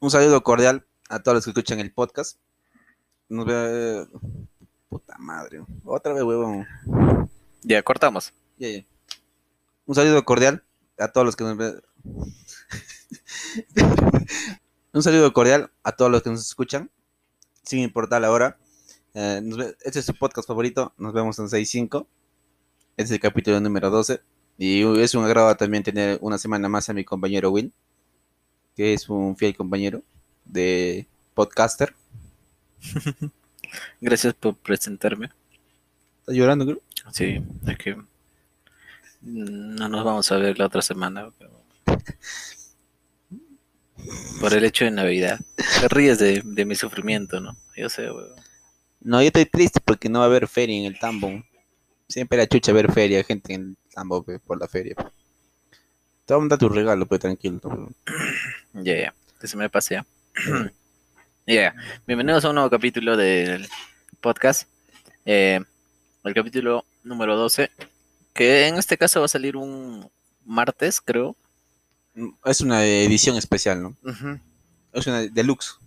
[0.00, 2.38] Un saludo cordial a todos los que escuchan el podcast.
[3.28, 4.06] Nos ve...
[4.88, 5.62] Puta madre.
[5.84, 6.66] Otra vez, huevón.
[7.62, 8.32] Ya, cortamos.
[8.58, 8.84] Ya, ya.
[9.86, 10.64] Un saludo cordial
[10.98, 11.80] a todos los que nos ven.
[14.92, 16.90] Un saludo cordial a todos los que nos escuchan,
[17.62, 18.58] sin importar la hora.
[19.14, 20.92] Eh, ve- este es su podcast favorito.
[20.98, 22.06] Nos vemos en 6.5.
[22.96, 24.20] Este es el capítulo número 12.
[24.58, 27.72] Y es un agrado también tener una semana más a mi compañero Will,
[28.80, 30.02] que es un fiel compañero
[30.46, 31.94] de podcaster.
[34.00, 35.28] Gracias por presentarme.
[36.20, 36.80] ¿Estás llorando, creo?
[37.12, 37.94] Sí, es que
[39.20, 41.30] no nos vamos a ver la otra semana.
[41.38, 41.60] pero-
[44.40, 45.38] Por el hecho de Navidad.
[45.82, 47.54] Te ríes de, de mi sufrimiento, ¿no?
[47.76, 48.30] Yo sé, weón.
[49.02, 51.30] No, yo estoy triste porque no va a haber feria en el Tambo.
[52.08, 54.94] Siempre la chucha ver feria, gente en el Tambo por la feria.
[56.30, 57.60] Te voy a mandar tu regalo, pues tranquilo.
[58.72, 59.14] Ya, ya.
[59.40, 60.06] Que se me pase ya.
[61.44, 61.74] Ya.
[62.06, 63.68] Bienvenidos a un nuevo capítulo del
[64.20, 64.68] podcast.
[65.24, 65.58] Eh,
[66.22, 67.72] el capítulo número 12.
[68.32, 70.08] Que en este caso va a salir un
[70.44, 71.34] martes, creo.
[72.44, 73.96] Es una edición especial, ¿no?
[74.92, 75.80] Es una deluxe.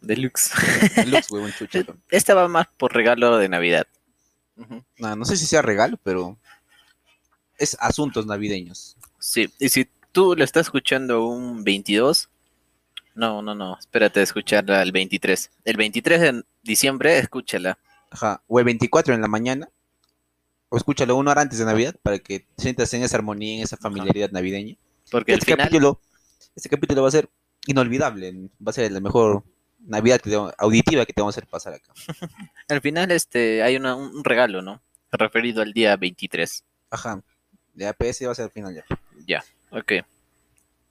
[0.00, 0.50] Deluxe.
[0.96, 1.84] Deluxe, huevón chucha.
[2.10, 3.86] Esta va más por regalo de Navidad.
[4.98, 6.36] No, no sé si sea regalo, pero
[7.56, 8.96] es asuntos navideños.
[9.26, 12.30] Sí, y si tú lo estás escuchando un 22,
[13.16, 15.50] no, no, no, espérate a escucharla el 23.
[15.64, 17.76] El 23 de diciembre, escúchala.
[18.12, 18.40] Ajá.
[18.46, 19.68] O el 24 en la mañana.
[20.68, 23.62] O escúchalo una hora antes de Navidad para que te sientas en esa armonía, en
[23.64, 24.76] esa familiaridad navideña.
[25.10, 26.00] Porque al este final, capítulo,
[26.54, 27.28] este capítulo va a ser
[27.66, 28.32] inolvidable,
[28.64, 29.42] va a ser la mejor
[29.80, 31.92] Navidad que te auditiva que te vamos a hacer pasar acá.
[32.68, 34.80] al final este, hay una- un regalo, ¿no?
[35.10, 36.64] Referido al día 23.
[36.90, 37.20] Ajá.
[37.74, 38.84] Ya, pues ese va a ser el final ya.
[39.24, 39.92] Ya, ok.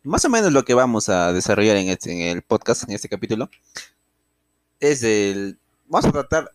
[0.03, 3.09] Más o menos lo que vamos a desarrollar en, este, en el podcast, en este
[3.09, 3.49] capítulo,
[4.79, 5.57] es el...
[5.87, 6.51] Vamos a tratar,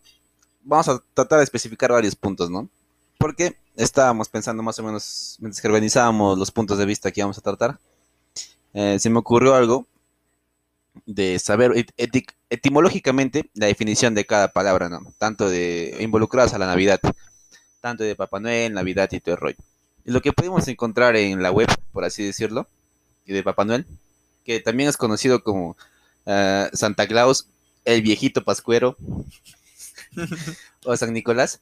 [0.63, 2.69] vamos a tratar de especificar varios puntos, ¿no?
[3.17, 7.37] Porque estábamos pensando más o menos, mientras que organizábamos los puntos de vista que íbamos
[7.37, 7.79] a tratar,
[8.73, 9.85] eh, se me ocurrió algo
[11.05, 11.85] de saber
[12.49, 15.13] etimológicamente la definición de cada palabra, ¿no?
[15.17, 16.99] Tanto de involucradas a la Navidad,
[17.79, 19.37] tanto de Papá Noel, Navidad y todo.
[20.05, 22.67] Lo que pudimos encontrar en la web, por así decirlo,
[23.25, 23.85] y de Papá Noel,
[24.45, 25.77] que también es conocido como
[26.25, 27.47] eh, Santa Claus,
[27.85, 28.97] el viejito pascuero
[30.85, 31.59] o San Nicolás,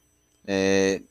[0.48, 1.04] eh,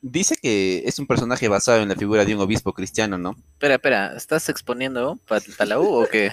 [0.00, 3.36] dice que es un personaje basado en la figura de un obispo cristiano, ¿no?
[3.54, 6.30] Espera, espera, ¿estás exponiendo para la U o qué?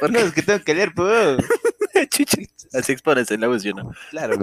[0.00, 1.38] ¿Por No, es que tengo que leer, pues.
[2.72, 3.92] Así expones en la U, ¿sí o no?
[4.10, 4.36] Claro,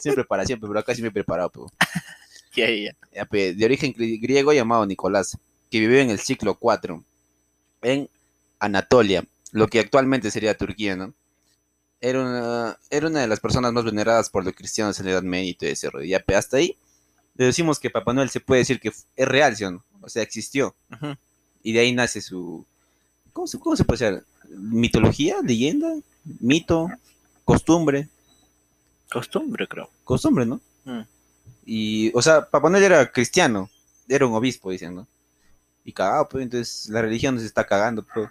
[0.00, 1.72] siempre para siempre, pero acá sí me he preparado, pues.
[2.56, 2.92] Ya, ya, ya.
[3.14, 5.36] Ya, pues, de origen gri- griego llamado Nicolás,
[5.70, 7.02] que vivió en el siglo IV
[7.82, 8.08] en
[8.58, 11.14] Anatolia, lo que actualmente sería Turquía, ¿no?
[12.00, 15.22] Era una, era una de las personas más veneradas por los cristianos en la Edad
[15.22, 16.06] Media y todo ese rollo.
[16.06, 16.76] Ya, pues, hasta ahí
[17.34, 19.84] deducimos que Papá Noel se puede decir que es real, ¿sí o no?
[20.00, 20.74] O sea, existió.
[21.62, 22.64] Y de ahí nace su...
[23.32, 24.24] ¿Cómo se, cómo se puede decir?
[24.50, 25.36] ¿Mitología?
[25.44, 25.94] ¿Leyenda?
[26.40, 26.88] ¿Mito?
[27.44, 28.08] ¿Costumbre?
[29.12, 29.90] Costumbre, creo.
[30.04, 30.60] Costumbre, ¿no?
[30.84, 31.00] Mm.
[31.72, 33.70] Y, o sea, Papá Noel era cristiano,
[34.08, 35.06] era un obispo, dicen, ¿no?
[35.84, 38.28] Y cagado, pues, entonces la religión se está cagando, pues.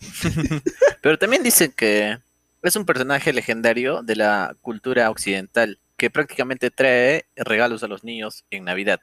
[1.02, 2.16] Pero también dicen que
[2.62, 8.46] es un personaje legendario de la cultura occidental que prácticamente trae regalos a los niños
[8.50, 9.00] en Navidad.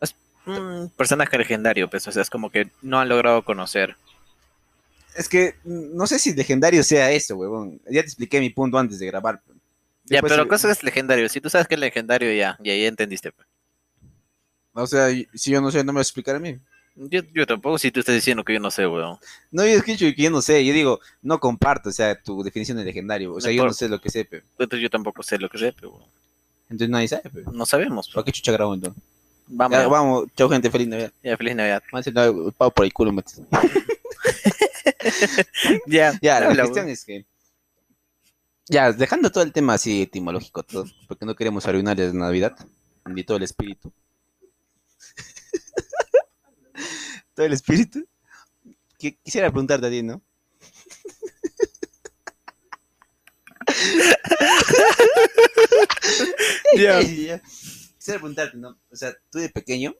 [0.00, 3.94] Es un personaje legendario, pues, o sea, es como que no han logrado conocer.
[5.14, 7.80] Es que no sé si legendario sea eso, huevón.
[7.84, 9.40] Ya te expliqué mi punto antes de grabar.
[9.46, 9.57] pues.
[10.08, 11.28] Ya, Después, pero eh, cosa es legendario.
[11.28, 13.32] Si tú sabes que es legendario, ya, ya, ya entendiste.
[13.32, 13.46] pues.
[14.72, 16.58] O sea, si yo no sé, no me vas a explicar a mí.
[16.94, 19.18] Yo, yo tampoco, si tú estás diciendo que yo no sé, weón.
[19.52, 22.76] No, yo es que yo, no sé, yo digo, no comparto, o sea, tu definición
[22.76, 23.34] de legendario.
[23.34, 24.42] O sea, No yo no sé lo que sé, pe.
[24.58, 26.02] Entonces yo tampoco sé lo que sé, weón.
[26.70, 27.44] Entonces nadie sabe, pe.
[27.52, 28.08] no sabemos.
[28.08, 29.02] ¿Para qué chucha grabo entonces?
[29.46, 31.12] Vamos, Ya, ya, vamos, chao gente, feliz Navidad.
[31.38, 31.82] feliz Navidad.
[32.56, 33.12] Pavo por el culo.
[35.86, 37.24] Ya, Ya, la cuestión es que.
[38.70, 42.56] Ya, dejando todo el tema así etimológico, todo, porque no queremos arruinarles la Navidad,
[43.06, 43.92] ni todo el espíritu.
[47.34, 48.06] todo el espíritu.
[48.98, 50.22] Qui- Quisiera preguntarte a ti, ¿no?
[57.98, 58.78] Quisiera preguntarte, ¿no?
[58.90, 59.94] O sea, tú de pequeño,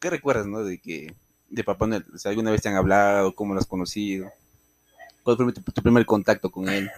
[0.00, 0.64] ¿qué recuerdas, no?
[0.64, 1.14] De que,
[1.48, 3.34] de Papá Noel, o sea, ¿alguna vez te han hablado?
[3.34, 4.30] ¿Cómo lo has conocido?
[5.22, 6.90] ¿Cuál fue tu, tu primer contacto con él?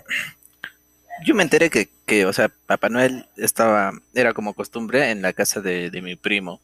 [1.23, 5.33] Yo me enteré que, que, o sea, Papá Noel estaba, era como costumbre en la
[5.33, 6.61] casa de, de mi primo.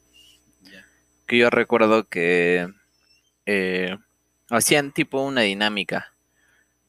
[1.27, 2.69] Que yo recuerdo que
[3.47, 3.97] eh,
[4.51, 6.13] hacían tipo una dinámica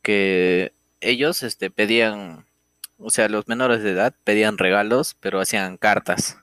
[0.02, 2.46] que ellos este, pedían,
[2.98, 6.38] o sea, los menores de edad pedían regalos, pero hacían cartas.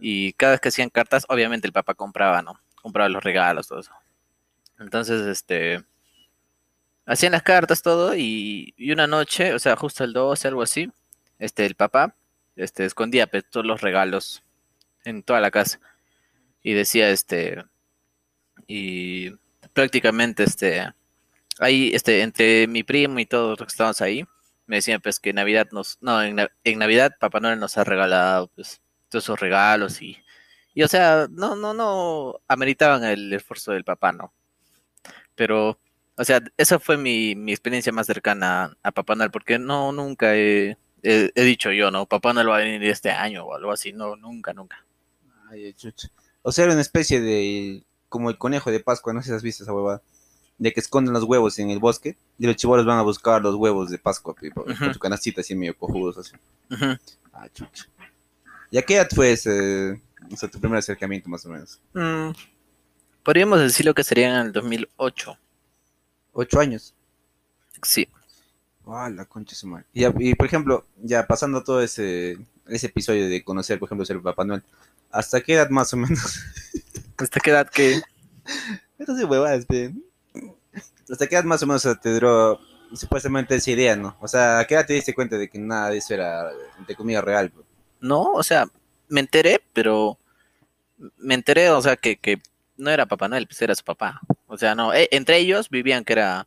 [0.00, 2.60] Y cada vez que hacían cartas, obviamente el papá compraba, ¿no?
[2.80, 3.92] Compraba los regalos, todo eso.
[4.78, 5.84] Entonces, este,
[7.12, 10.90] hacían las cartas, todo, y, y una noche, o sea, justo el 12, algo así,
[11.38, 12.16] este, el papá,
[12.56, 14.42] este, escondía pues, todos los regalos
[15.04, 15.80] en toda la casa.
[16.62, 17.64] Y decía, este,
[18.66, 19.30] y
[19.74, 20.92] prácticamente, este,
[21.58, 24.24] ahí, este, entre mi primo y todos los que estábamos ahí,
[24.66, 28.48] me decían, pues, que Navidad nos, no, en, en Navidad Papá Noel nos ha regalado,
[28.48, 30.18] pues, todos esos regalos y,
[30.74, 34.32] y, o sea, no, no, no ameritaban el esfuerzo del papá, ¿no?
[35.34, 35.78] Pero,
[36.16, 40.36] o sea, esa fue mi, mi experiencia más cercana a, Papá Noel, porque no, nunca
[40.36, 42.06] he, he, he, dicho yo, ¿no?
[42.06, 44.84] Papá Noel va a venir este año o algo así, no, nunca, nunca.
[45.50, 46.08] Ay, chucha.
[46.42, 49.42] O sea, era una especie de, como el conejo de Pascua, no sé si has
[49.42, 50.02] visto esa huevada,
[50.58, 53.54] de que esconden los huevos en el bosque y los chivolos van a buscar los
[53.54, 54.92] huevos de Pascua, con uh -huh.
[54.92, 56.36] su canastita así medio cojudos así.
[56.70, 57.00] Uh -huh.
[57.32, 57.86] Ah, chucha.
[58.70, 60.00] ¿Y a qué edad fue ese,
[60.30, 61.78] o sea, tu primer acercamiento más o menos?
[61.92, 62.30] Mm,
[63.22, 65.38] podríamos decirlo que sería en el 2008.
[66.32, 66.94] ¿Ocho años?
[67.82, 68.08] Sí.
[68.86, 69.86] Ah, la concha su madre.
[69.92, 72.38] Y, y, por ejemplo, ya pasando todo ese,
[72.68, 74.62] ese episodio de conocer, por ejemplo, ser Papá Noel,
[75.10, 76.40] ¿hasta qué edad más o menos?
[77.16, 78.00] ¿Hasta qué edad que?
[78.98, 79.66] Esto sí huevadas,
[81.10, 82.60] ¿Hasta qué edad más o menos te duró
[82.94, 84.16] supuestamente esa idea, no?
[84.20, 86.50] O sea, ¿a qué edad te diste cuenta de que nada de eso era
[86.86, 87.50] de comida real?
[87.50, 87.64] Bro?
[88.00, 88.66] No, o sea,
[89.08, 90.18] me enteré, pero
[91.18, 92.40] me enteré, o sea, que, que
[92.76, 94.20] no era Papá Noel, pues era su papá.
[94.52, 96.46] O sea, no, eh, entre ellos vivían que era,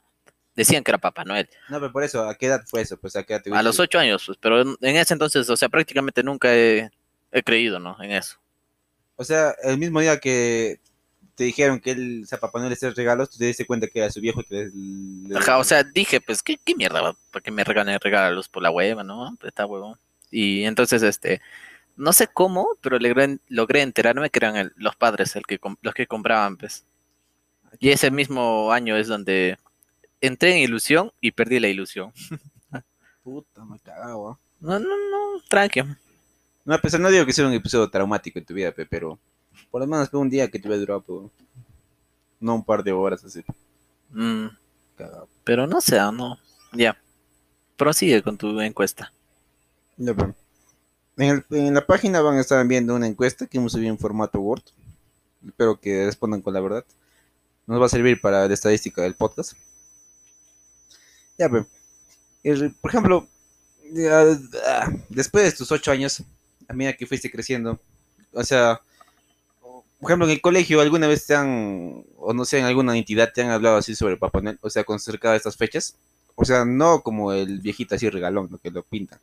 [0.56, 1.50] decían que era Papá Noel.
[1.69, 2.98] No, pero por eso, ¿a qué edad fue eso?
[2.98, 5.50] Pues a qué edad te A los ocho años, pues, pero en, en, ese entonces,
[5.50, 6.92] o sea, prácticamente nunca he,
[7.31, 7.98] he, creído, ¿no?
[8.00, 8.38] En eso.
[9.16, 10.80] O sea, el mismo día que
[11.34, 13.98] te dijeron que él, o sea, Papá Noel le regalos, tú te diste cuenta que
[13.98, 15.36] era su viejo y que le...
[15.36, 17.16] Ajá, o sea, dije, pues, ¿qué, qué mierda?
[17.31, 19.36] ¿Por qué me regalen regalos por la hueva, no?
[19.42, 19.98] Está huevón.
[20.30, 21.42] Y entonces, este,
[21.96, 25.94] no sé cómo, pero logré, logré enterarme que eran el, los padres el que, los
[25.96, 26.86] que compraban, pues.
[27.80, 29.57] Y ese mismo año es donde
[30.22, 32.12] entré en ilusión y perdí la ilusión.
[33.24, 34.39] Puta, me cagaba.
[34.60, 35.95] No, no, no, tranquilo.
[36.63, 39.19] No, pues no digo que sea un episodio traumático en tu vida, pero
[39.69, 41.31] por lo menos fue un día que te hubiera durado, pero
[42.39, 43.44] no un par de horas así.
[44.10, 44.48] Mm.
[44.98, 45.28] Cagado.
[45.44, 46.39] Pero no sé, no.
[46.74, 46.98] Ya.
[47.75, 49.12] Prosigue con tu encuesta.
[49.98, 50.33] Ya, pero.
[51.18, 53.98] En, el, en, la página van a estar viendo una encuesta que hemos subido en
[53.98, 54.63] formato Word.
[55.45, 56.86] Espero que respondan con la verdad.
[57.68, 59.54] Nos va a servir para la estadística del podcast.
[61.38, 61.66] Ya, pero,
[62.82, 63.28] por ejemplo,
[65.10, 66.24] después de estos ocho años,
[66.68, 67.80] a medida que fuiste creciendo,
[68.34, 68.82] o sea,
[70.00, 73.32] por ejemplo, en el colegio, ¿alguna vez te han, o no sé, en alguna entidad
[73.34, 74.60] te han hablado así sobre Papá Noel?
[74.62, 75.96] O sea, con cerca de estas fechas.
[76.36, 79.20] O sea, no como el viejito así regalón, lo que lo pintan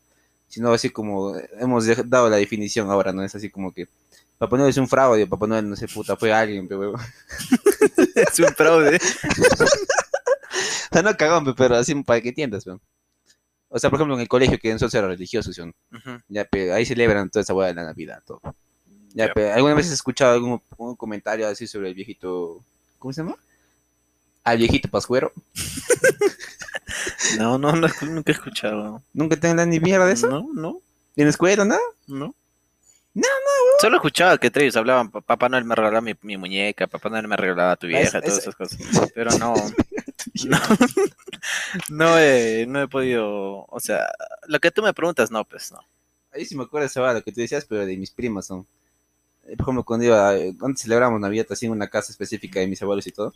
[0.52, 3.24] sino así como hemos dado la definición ahora, ¿no?
[3.24, 3.88] Es así como que
[4.36, 6.92] Papá Noel es un fraude, Papá Noel no sé, puta, fue alguien, pero
[8.14, 8.96] es un fraude.
[10.90, 12.80] o sea, no cagón, pero así para que entiendas, pero.
[13.68, 15.62] O sea, por ejemplo, en el colegio que nosotros era religioso, ¿sí?
[15.62, 16.22] uh -huh.
[16.28, 18.40] ya, pero ahí celebran toda esa hueá de la Navidad, todo.
[19.14, 19.34] Ya, yeah.
[19.34, 20.60] pero ¿alguna vez has escuchado algún,
[20.96, 22.62] comentario así sobre el viejito,
[22.98, 23.36] ¿cómo se llama?
[24.44, 25.32] Al viejito Pascuero.
[27.38, 29.02] No, no, no, nunca he escuchado.
[29.12, 30.28] ¿Nunca te dan ni mierda de eso?
[30.28, 30.80] No, no.
[31.16, 31.80] ¿En la escuela, nada?
[32.06, 32.34] No.
[33.14, 37.10] No, no, Solo escuchaba que ellos hablaban, Papá Noel me regalaba mi, mi, muñeca, Papá
[37.10, 38.38] Noel me regalaba tu vieja, es, todas es...
[38.38, 38.78] esas cosas.
[39.14, 39.54] Pero no,
[40.46, 40.58] no,
[41.90, 44.06] no, he, no he podido, o sea,
[44.46, 45.80] lo que tú me preguntas, no, pues no.
[46.32, 48.66] Ahí sí me acuerdo de lo que tú decías, pero de mis primas son.
[49.42, 53.06] Por ejemplo, cuando iba, cuando celebramos Navidad así en una casa específica de mis abuelos
[53.06, 53.34] y todo,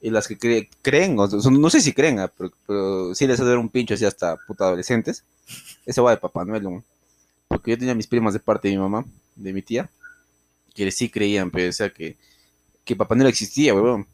[0.00, 3.26] y las que cre creen, o sea, no sé si creen, ah, pero, pero sí
[3.26, 5.24] les ha dado un pincho así hasta puta adolescentes.
[5.84, 6.84] Ese va de Papá Noel, ¿no?
[7.54, 9.04] Porque yo tenía mis primas de parte de mi mamá,
[9.36, 9.88] de mi tía,
[10.74, 12.16] que sí creían, pero o sea, que,
[12.84, 14.08] que Papá Noel existía, weón.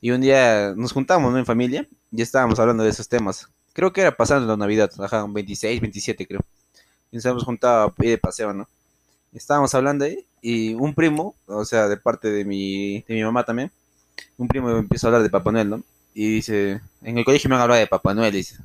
[0.00, 1.36] Y un día nos juntamos.
[1.36, 3.48] En familia, y estábamos hablando de esos temas.
[3.74, 6.40] Creo que era pasando la Navidad, ajá, un 26, 27 creo.
[7.12, 8.66] Y nos habíamos juntado ahí de paseo, ¿no?
[9.34, 10.06] Estábamos hablando
[10.40, 13.70] y un primo, o sea, de parte de mi, de mi mamá también,
[14.38, 15.82] un primo empieza a hablar de Papá Noel, ¿no?
[16.14, 18.56] Y dice, en el colegio me han hablado de Papá Noel, dice.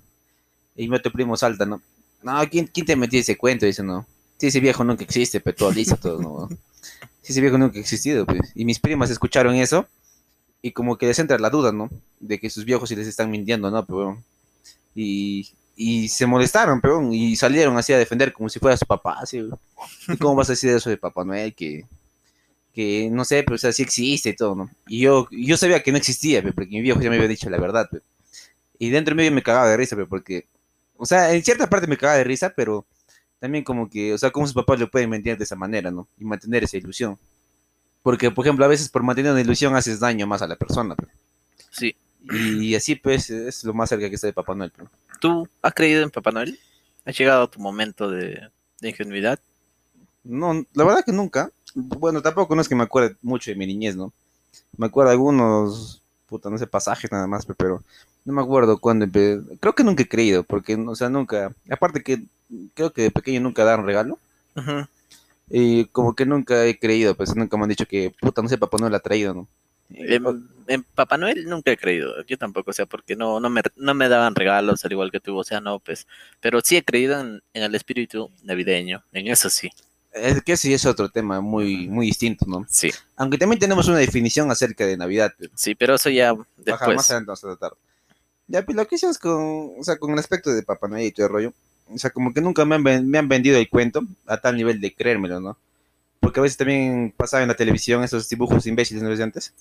[0.78, 1.82] Y mi otro primo salta, ¿no?
[2.24, 3.66] No, ¿quién, ¿quién te metió ese cuento?
[3.66, 4.06] Dice, no.
[4.42, 6.50] Sí, ese viejo nunca existe, pero todo dice todo, ¿no?
[7.22, 8.42] Sí, ese viejo nunca ha existido, pues.
[8.56, 9.86] Y mis primas escucharon eso
[10.64, 11.92] y como que les entra la duda, ¿no?
[12.20, 13.86] De que sus viejos sí les están mintiendo, ¿no?
[13.86, 14.18] Pero,
[14.96, 19.18] y, y se molestaron, pero, y salieron así a defender como si fuera su papá,
[19.22, 19.48] así,
[20.08, 21.54] ¿Y cómo vas a decir eso de Papá Noel?
[21.54, 21.86] Que,
[22.74, 24.72] que no sé, pero o sea, sí existe y todo, ¿no?
[24.88, 27.48] Y yo, yo sabía que no existía, pe, porque mi viejo ya me había dicho
[27.48, 28.00] la verdad, pe.
[28.80, 30.48] Y dentro de mí me cagaba de risa, pe, porque,
[30.98, 32.88] o sea, en cierta parte me cagaba de risa, pero
[33.42, 36.08] también como que, o sea, cómo sus papás le pueden mentir de esa manera, ¿no?
[36.20, 37.18] Y mantener esa ilusión.
[38.04, 40.96] Porque, por ejemplo, a veces por mantener una ilusión haces daño más a la persona,
[40.96, 41.08] pe.
[41.72, 41.96] Sí.
[42.32, 44.84] Y así, pues, es lo más cerca que está de Papá Noel, pe.
[45.20, 46.60] ¿Tú has creído en Papá Noel?
[47.04, 48.48] ¿Ha llegado tu momento de,
[48.80, 49.40] de ingenuidad?
[50.24, 51.50] No, la verdad que nunca.
[51.74, 54.14] Bueno, tampoco no es que me acuerde mucho de mi niñez, ¿no?
[54.78, 57.84] Me acuerdo algunos, puta, no sé, pasajes nada más, pe, pero
[58.26, 61.54] no me acuerdo cuándo empe- Creo que nunca he creído, porque, o sea, nunca.
[61.70, 62.24] Aparte que
[62.74, 64.20] creo que de pequeño nunca daban regalo.
[65.50, 68.58] Y como que nunca he creído, pues nunca me han dicho que, puta, no sé,
[68.58, 69.48] papá no la ha traído, ¿no?
[69.90, 70.24] En,
[70.68, 73.94] en Papá Noel nunca he creído, yo tampoco, o sea, porque no, no, me, no
[73.94, 76.08] me daban regalos al igual que tú, o sea, no, pues,
[76.40, 79.70] pero sí he creído en, en el espíritu navideño, en eso sí,
[80.14, 82.66] Es que sí es otro tema muy, muy distinto, ¿no?
[82.66, 86.34] sí, Aunque también tenemos una definición acerca de Navidad, pero sí, pero eso ya
[86.68, 87.12] Ajá, más después.
[87.12, 87.78] adelante vamos a tratar.
[88.52, 91.12] Ya, pues lo que hicimos con, o sea, con el aspecto de Papá Noel y
[91.12, 91.54] todo el rollo,
[91.90, 94.82] o sea, como que nunca me han, me han vendido el cuento a tal nivel
[94.82, 95.58] de creérmelo, ¿no?
[96.20, 99.54] Porque a veces también pasaba en la televisión esos dibujos imbéciles, ¿no ves antes?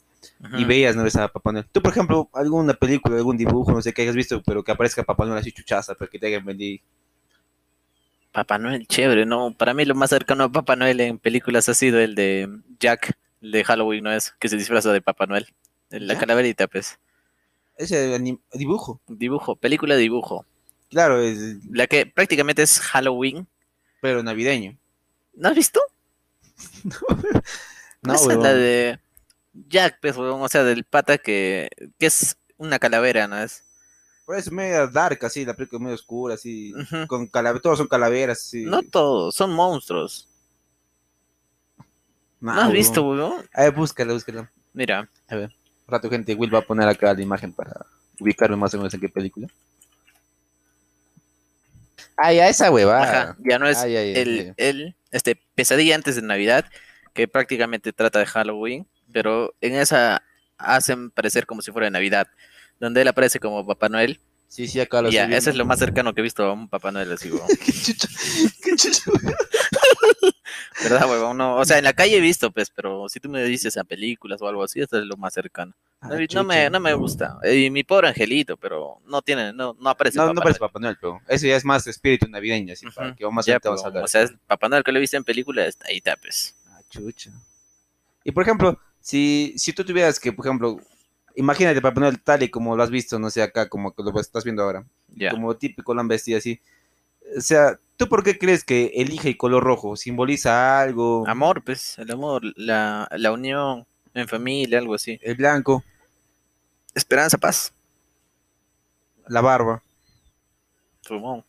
[0.59, 1.67] Y veías, ¿no ves a Papá Noel?
[1.71, 5.05] Tú, por ejemplo, alguna película, algún dibujo, no sé qué hayas visto, pero que aparezca
[5.05, 6.83] Papá Noel así chuchaza, pero que te hayan vendido.
[8.33, 9.55] Papá Noel, chévere, ¿no?
[9.57, 12.49] Para mí lo más cercano a Papá Noel en películas ha sido el de
[12.81, 14.33] Jack, el de Halloween, ¿no es?
[14.41, 15.47] Que se disfraza de Papá Noel.
[15.91, 16.21] La ¿Ya?
[16.21, 16.99] calaverita, pues.
[17.81, 18.19] Ese
[18.53, 20.45] dibujo, Dibujo, película de dibujo.
[20.91, 23.47] claro, es, La que prácticamente es Halloween.
[24.03, 24.77] pero navideño.
[25.35, 25.81] ¿No has visto?
[28.03, 28.99] No, Esa es la de
[29.69, 31.69] Jack, pues, o sea, del pata que,
[31.99, 33.63] que es una calavera, ¿no es?
[34.25, 36.73] Por eso medio dark, así, la película medio oscura, así,
[37.09, 38.65] con calaveras, todos son calaveras, así.
[38.65, 40.27] No todos, son monstruos.
[42.41, 43.47] Nah, ¿No has visto, huevón?
[43.53, 44.51] A ver, búscala, búscala.
[44.73, 45.55] Mira, A ver,
[45.91, 47.87] rato, gente, Will va a poner acá la imagen para
[48.19, 49.49] ubicarme más o menos en qué película.
[52.17, 53.03] Ah, ya, esa huevada.
[53.03, 54.55] ajá, ya no es Ah, ya, ya, ya, el, ya.
[54.57, 56.67] el, este, pesadilla antes de Navidad,
[57.15, 60.23] que prácticamente trata de Halloween, pero en esa
[60.59, 62.29] hacen parecer como si fuera de Navidad,
[62.79, 64.21] donde él aparece como Papá Noel.
[64.49, 66.53] Sí, sí, acá lo Y ya, ese es lo más cercano que he visto a
[66.53, 67.31] un Papá Noel, así,
[67.65, 68.09] qué chucha,
[68.63, 69.11] qué chucha.
[70.83, 71.37] ¿Verdad, huevón?
[71.37, 73.85] No, o sea, en la calle he visto, pues, pero si tú me dices a
[73.85, 75.73] películas o algo así, esto es lo más cercano.
[76.03, 76.71] No, Ah, no me, chucha.
[76.71, 77.39] no me gusta.
[77.53, 80.71] Y mi pobre angelito, pero no tiene, no, no aparece No, Papá no parece Noel.
[80.71, 83.17] Papá Noel, pero eso ya es más espíritu navideño, así, para Ujú.
[83.19, 84.05] que más Ya, adelante vamos a pero, hablar.
[84.05, 86.57] o sea, es Papá Noel que lo he visto en películas, ahí está, pues.
[86.69, 87.31] Ah, chucha.
[88.25, 90.81] Y por ejemplo, si, si tú tuvieras que, por ejemplo,
[91.37, 94.45] imagínate Papá Noel tal y como lo has visto, no sé, acá, como lo estás
[94.45, 95.31] viendo ahora, Ya.
[95.31, 96.59] como típico lo han vestido así.
[97.37, 99.97] O sea, ¿tú por qué crees que elige el color rojo?
[99.97, 101.27] ¿Simboliza algo?
[101.27, 105.19] Amor, pues, el amor, la, la unión en familia, algo así.
[105.23, 105.85] El blanco,
[106.95, 107.73] Esperanza, paz.
[109.29, 109.83] la barba.
[111.09, 111.45] Rumón.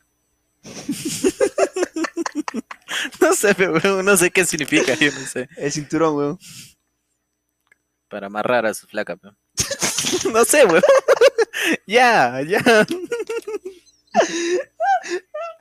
[3.20, 5.50] no sé, pero no sé qué significa, yo no sé.
[5.58, 6.40] El cinturón, weón.
[8.08, 9.36] Para amarrar a su flaca, pero.
[10.32, 10.84] no sé, weón.
[11.88, 12.86] ya, ya,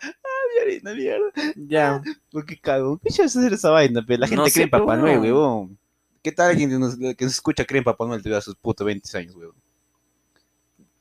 [0.67, 1.33] Mierda, mierda.
[1.57, 2.03] ya.
[2.31, 2.99] ¿Por qué cago?
[3.03, 4.05] ¿Qué es hacer esa vaina?
[4.05, 4.19] pe?
[4.19, 4.97] La gente No cree en Papá.
[4.97, 5.79] Noel, weón.
[6.23, 8.57] ¿Qué tal alguien que nos, que nos escucha cree en Papá Noel te a sus
[8.57, 9.55] putos 20 años, weón?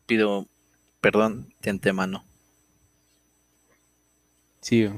[0.06, 0.48] Pido
[1.02, 2.24] perdón de antemano.
[4.62, 4.90] Sí.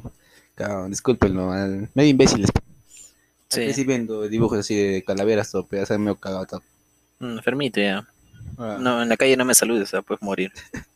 [0.56, 2.50] Cabrón, discúlpenlo, al- medio imbéciles.
[3.50, 6.64] Sí, sí viendo dibujos así de calaveras, todo, pero se medio cagado todo.
[7.20, 8.08] mm, enfermito ya.
[8.58, 8.78] Ah.
[8.80, 10.52] No, en la calle no me saludes, o sea, puedes morir.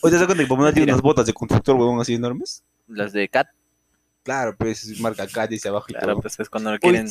[0.00, 2.62] Oye, ¿te das cuenta que Papá Noel tiene unas botas de constructor, weón, así enormes?
[2.88, 3.48] Las de Cat,
[4.22, 6.22] Claro, pues marca acá, dice abajo y claro, todo.
[6.22, 7.10] pues es cuando lo quieren.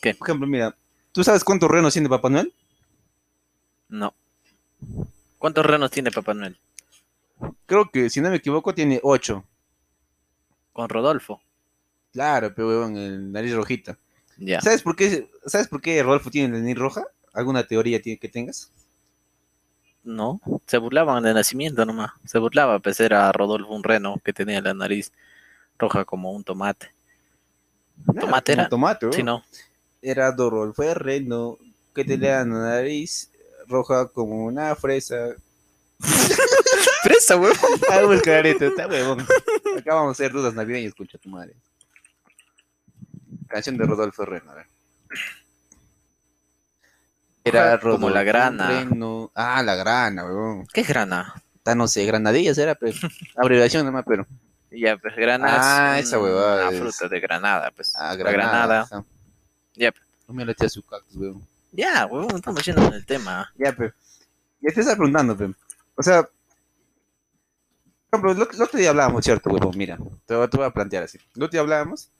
[0.00, 0.14] ¿Qué?
[0.14, 0.76] Por ejemplo, mira,
[1.12, 2.54] ¿tú sabes cuántos renos tiene Papá Noel?
[3.88, 4.14] No.
[5.38, 6.58] ¿Cuántos renos tiene Papá Noel?
[7.66, 9.44] Creo que, si no me equivoco, tiene 8.
[10.72, 11.42] Con Rodolfo.
[12.12, 13.98] Claro, pero weón, el nariz rojita.
[14.38, 14.60] Ya.
[14.60, 17.02] ¿Sabes por qué, ¿sabes por qué Rodolfo tiene la nariz roja?
[17.32, 18.72] ¿Alguna teoría que tengas?
[20.02, 22.12] No, se burlaban de nacimiento nomás.
[22.24, 25.12] Se burlaba, pues era Rodolfo un reno que tenía la nariz
[25.78, 26.92] roja como un tomate.
[28.18, 28.68] ¿Tomate era?
[28.68, 29.14] Tomate, weón.
[29.14, 29.44] Si no,
[30.00, 31.58] Era Rodolfo el reno
[31.94, 33.30] que tenía la nariz
[33.66, 35.34] roja como una fresa.
[37.04, 37.58] presa, huevón.
[37.90, 39.20] Ah, buscar esto, está huevón.
[39.20, 41.54] Acá vamos a hacer dudas navideñas, escucha tu madre.
[43.48, 44.66] Canción de Rodolfo Reno, a ver.
[47.44, 48.68] Era como la grana.
[48.68, 49.30] Reno.
[49.34, 50.66] Ah, la grana, huevón.
[50.72, 51.34] ¿Qué es grana?
[51.56, 52.96] Está, no sé, granadillas era, pero.
[53.36, 54.26] Abreviación nomás, pero.
[54.70, 57.92] Ya, pues grana Ah, es esa una huevada es- fruta de granada, pues.
[57.96, 59.04] Ah, granada, ajá.
[59.74, 60.00] Ya, pe.
[60.28, 61.44] No me tía su cactus, weón.
[61.72, 63.52] ya, huevón, estamos yendo en el tema.
[63.56, 63.92] Ya, pe.
[64.60, 65.52] Ya te estás preguntando, pe.
[65.96, 66.22] O sea,
[68.10, 69.76] por ejemplo, lo, lo otro día hablábamos, ¿cierto, huevón?
[69.76, 71.18] Mira, te, voy- te voy a plantear así.
[71.34, 72.10] El otro día hablábamos.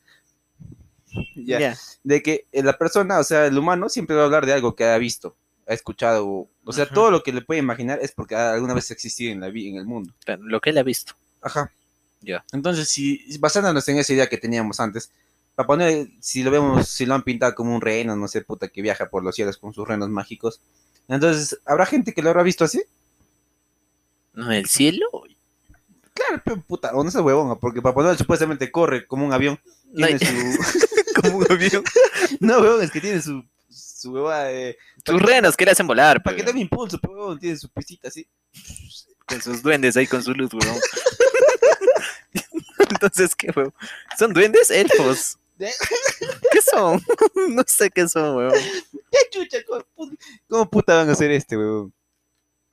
[1.34, 1.76] Ya.
[2.04, 4.76] De que eh, la persona, o sea, el humano siempre va a hablar de algo
[4.76, 5.36] que ha visto,
[5.66, 6.26] ha escuchado.
[6.26, 6.94] O, o sea, Ajá.
[6.94, 9.76] todo lo que le puede imaginar es porque alguna vez ha existido en, la en
[9.76, 10.12] el mundo.
[10.24, 11.14] Pero Lo que él ha visto.
[11.42, 11.72] Ajá.
[12.20, 12.44] Ya.
[12.52, 15.10] Entonces, si basándonos en esa idea que teníamos antes,
[15.54, 18.68] Papá Noel, si lo vemos, si lo han pintado como un reno, no sé, puta,
[18.68, 20.60] que viaja por los cielos con sus renos mágicos,
[21.08, 22.82] entonces, ¿habrá gente que lo habrá visto así?
[24.32, 25.06] No, el cielo.
[26.14, 29.58] Claro, pero puta, o no es huevón, porque Noel supuestamente corre como un avión,
[29.92, 30.86] No, tiene su...
[32.40, 34.76] no, huevón, es que tiene su, su huevada de...
[35.04, 38.08] Sus renos que le hacen volar, Para que mi impulso, pues, huevón, tiene su pisita
[38.08, 38.26] así.
[39.26, 40.78] con sus duendes ahí con su luz, huevón.
[42.90, 43.74] Entonces, ¿qué, huevón?
[44.18, 44.70] ¿Son duendes?
[44.70, 45.38] Elfos.
[45.58, 47.02] ¿Qué son?
[47.54, 48.58] no sé qué son, huevón.
[49.10, 49.58] ¿Qué chucha?
[49.66, 50.18] ¿Cómo, pu-
[50.48, 51.92] cómo puta van a hacer este, huevón?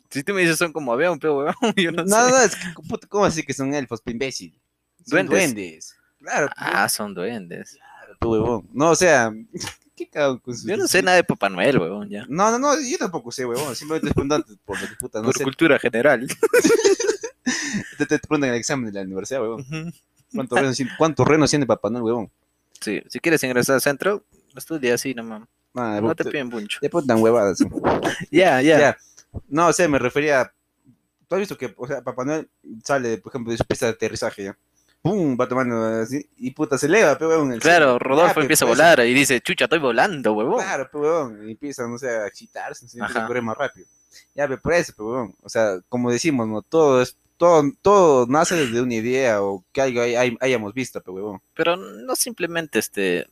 [0.09, 2.15] Si tú me dices son como avión, pero huevón, yo no, No, sé.
[2.15, 4.59] no, no, es que, ¿cómo así que son elfos, pe imbécil?
[5.05, 5.53] Son Duendes.
[5.53, 5.95] duendes.
[6.19, 7.77] Claro, Ah, son duendes.
[8.19, 8.67] Tu huevón.
[8.73, 9.31] No, o sea,
[9.95, 12.25] ¿qué cago con sus- Yo no sé nada de Papá Noel, huevón, ya.
[12.29, 13.75] No, no, no, yo tampoco sé, huevón.
[13.75, 15.43] Simplemente es preguntando por lo que puta, no Por sé.
[15.43, 16.27] cultura general.
[17.97, 19.65] Te, te preguntan en el examen de la universidad, huevón.
[20.33, 22.31] ¿Cuántos renos, tiene- cuántos renos tiene Papá Noel, huevón?
[22.79, 24.23] Sí, si quieres ingresar al centro,
[24.55, 25.15] estudia así.
[25.73, 26.79] Ah, No te te, piden mucho.
[26.81, 27.59] te preguntan huevadas.
[28.31, 28.79] Ya, ya.
[28.79, 28.97] Ya.
[29.47, 30.51] No, o sea, me refería.
[31.27, 32.49] ¿Tú has visto que, o sea, Papá Noel
[32.83, 34.57] sale, por ejemplo, de su pista de aterrizaje, ya?
[35.01, 35.37] ¡Pum!
[35.39, 37.47] Va tomando así y puta se eleva, pe huevón.
[37.47, 37.99] en el Claro, cielo.
[37.99, 40.61] Rodolfo empieza a pues, volar y dice, chucha, estoy volando, huevón.
[40.61, 41.47] Claro, pe huevón.
[41.47, 43.87] Y empieza, no sé, a excitarse, se correr más rápido.
[44.35, 45.35] Ya, pe, por eso, pe huevón.
[45.43, 46.61] O sea, como decimos, ¿no?
[46.61, 47.15] Todo es.
[47.37, 51.39] Todo, todo nace desde una idea o que algo hay- hay- hayamos visto, pe huevón.
[51.53, 53.27] Pero no simplemente este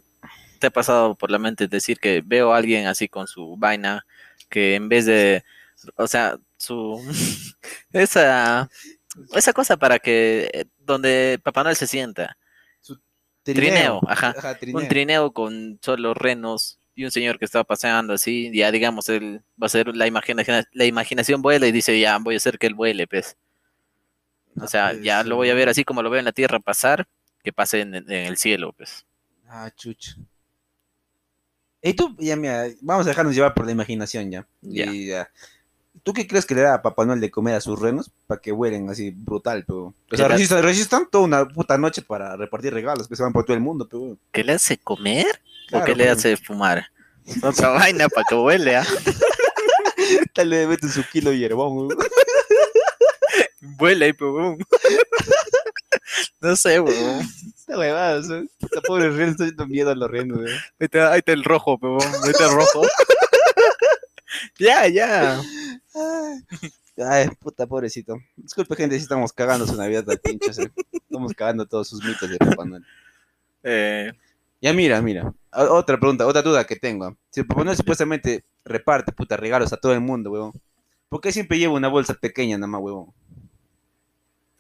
[0.60, 4.06] te ha pasado por la mente decir que veo a alguien así con su vaina
[4.48, 5.44] que en vez de,
[5.98, 7.02] o sea, su
[7.94, 8.70] esa
[9.34, 12.38] esa cosa para que eh, donde Papá Noel se sienta,
[13.44, 14.34] Trineo, ajá.
[14.60, 14.82] trineo.
[14.82, 19.44] un trineo con solo renos y un señor que estaba paseando así, ya digamos él
[19.62, 22.66] va a ser la imaginación, la imaginación vuela y dice ya voy a hacer que
[22.68, 23.38] él vuele, pues.
[24.58, 26.32] O Ah, sea, pues, ya lo voy a ver así como lo veo en la
[26.32, 27.08] tierra pasar,
[27.44, 29.06] que pase en, en el cielo, pues.
[29.48, 30.16] Ah, chucha.
[31.84, 34.48] Y tú, ya mira, vamos a dejarnos llevar por la imaginación ya.
[34.62, 34.86] Ya.
[34.86, 35.30] Y ya.
[36.06, 38.40] ¿Tú qué crees que le da a Papá Noel de comer a sus renos para
[38.40, 39.96] que huelen así brutal, pero?
[40.12, 43.44] O sea, resistan, resistan toda una puta noche para repartir regalos que se van por
[43.44, 44.16] todo el mundo, pero.
[44.32, 45.26] ¿Qué le hace comer?
[45.74, 46.86] ¿O qué le hace fumar?
[47.42, 48.86] Otra vaina para que huele, ¿ah?
[50.36, 51.90] Tal le meten su kilo de hierbón,
[53.80, 54.60] ahí, pues, weón.
[56.40, 57.28] No sé, weón.
[57.58, 58.22] Esta huevada,
[58.60, 60.52] puta pobre reno está haciendo miedo a los renos, weón.
[61.12, 62.00] Ahí está, el rojo, weón.
[62.24, 62.84] Ahí está el rojo.
[64.60, 65.42] Ya, ya.
[66.98, 68.18] Ay, puta, pobrecito.
[68.36, 70.72] Disculpe, gente, si estamos cagando su Navidad de eh.
[70.92, 72.86] Estamos cagando todos sus mitos de Papá Noel.
[73.64, 74.12] Eh,
[74.62, 75.34] Ya mira, mira.
[75.52, 77.18] Otra pregunta, otra duda que tengo.
[77.30, 80.54] Si Papá Noel supuestamente reparte puta regalos a todo el mundo, huevón.
[81.10, 83.14] ¿Por qué siempre lleva una bolsa pequeña nada más, huevón?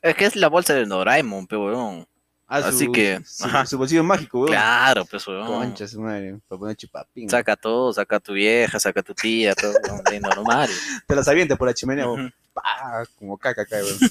[0.01, 2.05] es que es la bolsa de Doraemon, pues, weón.
[2.47, 3.65] Ah, Así que, Su, ajá.
[3.65, 4.51] su bolsillo mágico, huevón.
[4.53, 5.47] Claro, pues, weón.
[5.47, 7.27] Concha su madre, para poner chupapín.
[7.27, 9.73] Saca todo, saca a tu vieja, saca a tu tía, todo,
[10.11, 10.69] weón, normal.
[11.07, 12.05] Te las avienta por la chimenea.
[12.53, 13.99] Pa, Como caca cae, huevón.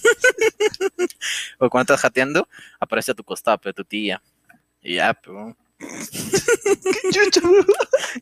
[1.58, 2.48] O cuando estás jateando,
[2.80, 4.20] aparece a tu costado, pues, tu tía.
[4.82, 5.56] Y ya, weón.
[7.12, 7.66] Chucha, huevón.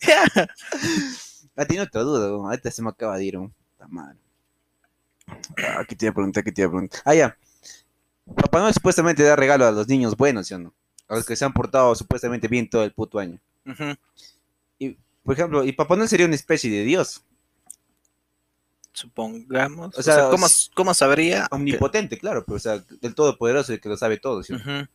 [0.07, 0.49] Ya.
[1.57, 2.47] Ah, tiene otra duda, huevón.
[2.51, 3.55] Ahorita se me acaba de ir, huevón.
[3.73, 4.19] Puta madre.
[5.67, 6.45] Ah, ¿qué te iba a preguntar?
[6.45, 7.01] ¿Qué te iba a preguntar?
[7.07, 7.37] Ah, ya.
[8.35, 10.75] Papá Noel supuestamente da regalo a los niños buenos, ¿sí o no?
[11.09, 13.39] A los que se han portado supuestamente bien todo el puto año.
[13.67, 13.95] Ujú.
[15.25, 17.23] Por ejemplo, y Papá Noel sería una especie de Dios.
[18.93, 19.97] Supongamos.
[19.97, 21.47] O O sea, sea, ¿cómo, cómo sabría?
[21.51, 24.53] Omnipotente, claro, pero o sea, del todopoderoso y que lo sabe todo, ¿sí?
[24.53, 24.63] o no?
[24.81, 24.89] Ujú.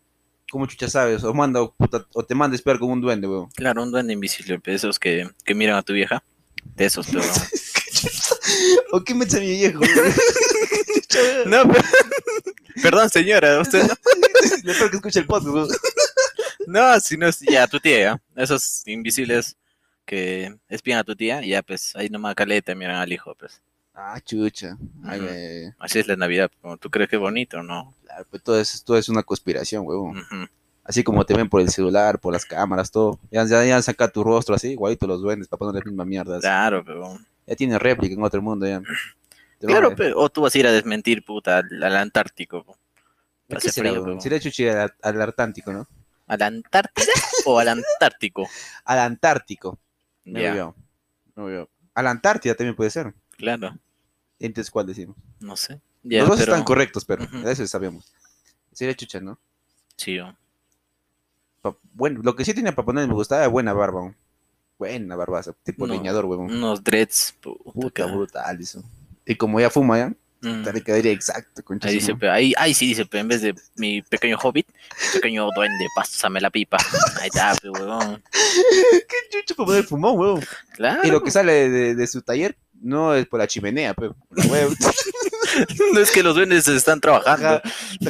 [0.52, 1.24] ¿Cómo chucha sabes?
[1.24, 3.50] O, manda, o, puta, o te manda a esperar como un duende, weón.
[3.56, 6.24] Claro, un duende invisible, de esos que, que miran a tu vieja.
[6.76, 7.22] De esos, pero...
[8.92, 9.82] ¿O qué me echa mi viejo?
[11.48, 11.84] no, pero...
[12.82, 13.94] Perdón, señora, usted no...
[14.90, 15.72] Que escuche el podcast.
[16.68, 18.22] No, si no es ya tu tía, ¿ya?
[18.36, 19.58] Esos invisibles
[20.06, 23.62] que espían a tu tía, ya pues ahí nomás caleta miran al hijo, pues.
[23.94, 24.78] Ah, chucha.
[25.04, 25.72] Ay.
[25.80, 27.94] Así es la Navidad, como tú crees que es bonito, ¿no?
[28.04, 29.86] Claro, pues todo es, todo es una conspiración.
[29.86, 30.48] Ujú.
[30.84, 33.20] Así como te ven por el celular, por las cámaras, todo.
[33.32, 36.06] Ya, ya, ya han sacado tu rostro así, igualito los duendes, papá no la misma
[36.06, 36.38] mierda.
[36.38, 36.42] así.
[36.44, 37.18] Claro, pero...
[37.46, 38.82] Ya tiene réplica en otro mundo, ya.
[39.60, 40.20] Claro, pero...
[40.20, 42.78] O tú vas a ir a desmentir, puta, al, al Antártico.
[43.50, 45.88] ¿Qué será, pero- chuchi al, al Atlántico, ¿no?
[46.28, 47.08] ¿A la Antártida
[47.46, 48.48] o al Antártico?
[48.86, 49.80] Al Antártico.
[50.26, 50.76] Ya, veo.
[51.36, 51.70] Me veo.
[51.94, 53.14] A la Antártida también puede ser.
[53.38, 53.78] claro.
[54.40, 55.16] Entonces, ¿cuál decimos?
[55.40, 55.80] No sé.
[56.04, 57.48] Los dos pero- están correctos, pero Ujú.
[57.50, 58.14] eso sabemos.
[58.72, 59.40] Sería chucha, ¿no?
[59.96, 60.36] Sí, oh.
[61.94, 64.02] Bueno, lo que sí tenía para poner me gustaba buena barba.
[64.06, 64.16] ¿no?
[64.78, 65.94] Buena barbaza, tipo No.
[65.96, 66.52] leñador, huevón.
[66.52, 67.36] unos dreads.
[67.42, 68.84] puta, Puta, brutal eso.
[69.28, 70.64] Y como ya fuma ya, Mm.
[70.64, 73.42] te le quedaría exacto, concha Ahí dice, pe- ahí, ahí sí dice, pe, en vez
[73.42, 74.68] de mi pequeño hobbit,
[75.14, 76.78] pequeño duende, pásame la pipa.
[77.20, 78.22] Ahí está, pe, huevón.
[79.10, 80.46] ¿Qué chucha para poner fumón, huevón?
[80.74, 81.02] Claro.
[81.04, 84.38] Y lo que sale de, de su taller no es por la chimenea, pero por
[84.38, 84.74] la huevo.
[85.94, 87.48] No es que los duendes están trabajando.
[87.48, 87.62] Ajá,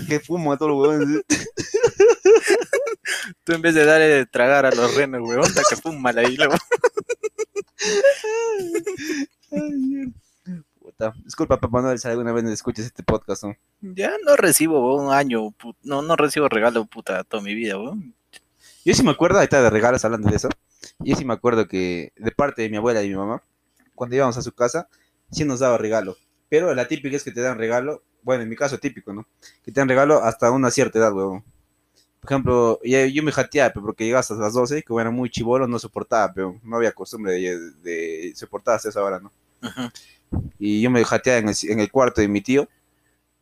[0.09, 1.23] que fuma a todos los huevones.
[3.45, 6.35] Tú en vez de darle de tragar a los renos, huevón, que fúmala ahí.
[6.35, 6.55] luego.
[9.51, 10.11] Ay, mierda.
[10.97, 11.13] Puta.
[11.23, 13.55] Disculpa, Papá Noel, si alguna vez escuchas este podcast, ¿no?
[13.81, 18.15] Ya no recibo un año, no, no recibo regalo, puta, toda mi vida, huevón.
[18.83, 20.49] Yo sí me acuerdo, ahí está de regalos hablando de eso.
[20.97, 23.43] Yo sí me acuerdo que de parte de mi abuela y mi mamá,
[23.93, 24.89] cuando íbamos a su casa,
[25.29, 26.17] sí nos daba regalo.
[26.49, 29.27] Pero la típica es que te dan regalo, bueno, en mi caso típico, ¿no?
[29.63, 31.43] Que te dan regalo hasta una cierta edad, huevón.
[32.21, 35.67] Por ejemplo, yo, me jateaba, pero porque llegaba hasta las 12, que era muy chivolo,
[35.67, 39.31] no soportaba, pero no había costumbre de, de soportar hasta esa hora, ¿no?
[39.61, 39.91] Ujú.
[40.59, 42.67] Y yo me jateaba en el, en el cuarto de mi tío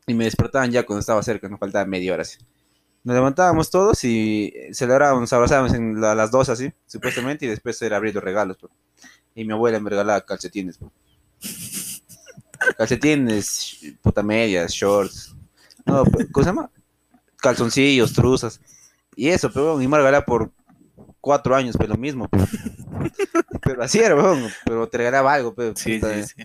[0.07, 2.37] y me despertaban ya cuando estaba cerca, nos faltaba media hora así.
[3.03, 7.79] Nos levantábamos todos y celebrábamos, nos abrazábamos en la- las dos así, supuestamente, y después
[7.81, 8.57] era abrir los regalos.
[8.59, 8.71] pues.
[9.35, 10.77] Y mi abuela me regalaba calcetines.
[10.77, 10.91] pues.
[12.77, 15.35] Calcetines, puta medias, shorts.
[15.85, 16.71] No, pues, ¿cómo se llama?
[17.37, 18.59] Calzoncillos, truzas.
[19.15, 20.51] Y eso, pero y me regalaba por
[21.21, 22.27] cuatro años, pero lo mismo.
[22.27, 22.43] pues.
[23.61, 26.43] Pero así era, weón, pero te regalaba algo, pero Sí, sí, sí.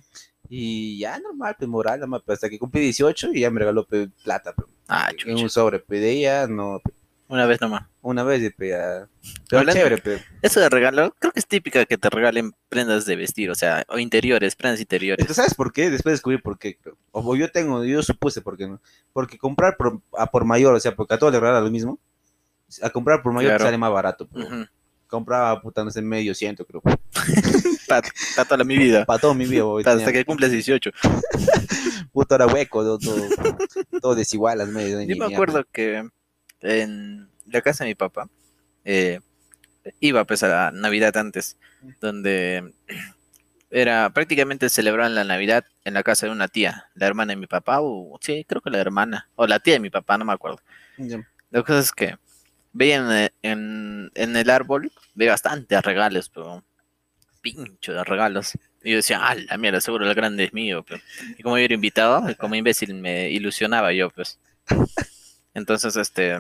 [0.53, 3.87] Y ya normal, pues moral, más, pues, hasta que cumplí 18 y ya me regaló
[3.87, 6.97] pues, plata, pues, Ah, en un sobre, pues, de ya no, pues,
[7.29, 7.85] Una vez nomás.
[8.03, 9.07] una vez, y, pues, ya,
[9.49, 13.07] pero Hablando- chévere, pues, Eso de regalo, creo que es típica que te regalen prendas
[13.07, 15.21] de vestir, o sea, o interiores, prendas interiores.
[15.23, 15.89] Entonces, ¿sabes por qué?
[15.91, 16.97] Después descubrí por qué, creo.
[17.13, 18.81] o yo tengo, yo supuse por qué, ¿no?
[19.13, 22.01] Porque comprar por, a por mayor, o sea, porque a todos les regalan lo mismo,
[22.83, 24.45] a comprar por mayor te sale más barato, pues.
[24.47, 24.65] Ujú.
[25.11, 26.81] Compraba, puta, no sé, medio ciento, creo,
[27.89, 28.03] Pa-
[28.37, 29.05] pa' toda mi vida.
[29.05, 30.91] para todo mi vida, hoy Hasta tenía- que cumples 18.
[32.13, 33.59] puta, era hueco, todo, todo,
[34.01, 36.09] todo desigual, las medias, Yo me acuerdo que
[36.61, 38.29] en la casa de mi papá
[38.85, 39.21] eh,
[39.99, 41.57] iba pues a la Navidad antes,
[42.01, 42.73] donde
[43.71, 47.47] era prácticamente celebraban la Navidad en la casa de una tía, la hermana de mi
[47.47, 50.33] papá, o sí, creo que la hermana, o la tía de mi papá, no me
[50.33, 50.59] acuerdo.
[50.99, 51.19] Ya.
[51.51, 52.17] La cosa es que
[52.73, 56.63] veían eh, en, en el árbol, veía bastantes regalos, pero
[57.41, 58.55] pincho de regalos.
[58.83, 60.85] Y yo decía, ah, la mierda, seguro el grande es mío.
[60.87, 61.01] Pero.
[61.39, 64.39] Y como yo era invitado, como imbécil me ilusionaba yo, pues.
[65.55, 66.39] Entonces, este,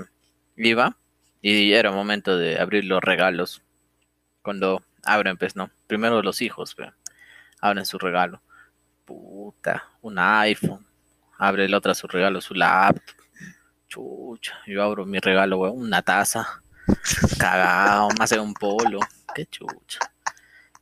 [0.56, 0.96] iba
[1.42, 3.62] y era momento de abrir los regalos.
[4.42, 5.70] Cuando abren, pues, no.
[5.86, 6.92] Primero los hijos, pero
[7.60, 8.42] abren su regalo.
[9.04, 10.86] Puta, un iPhone.
[11.38, 13.19] Abre el otro su regalo, su laptop.
[13.90, 16.62] Chucha, yo abro mi regalo, weón, una taza.
[17.38, 19.00] Cagado, más de un polo.
[19.34, 19.98] Qué chucha.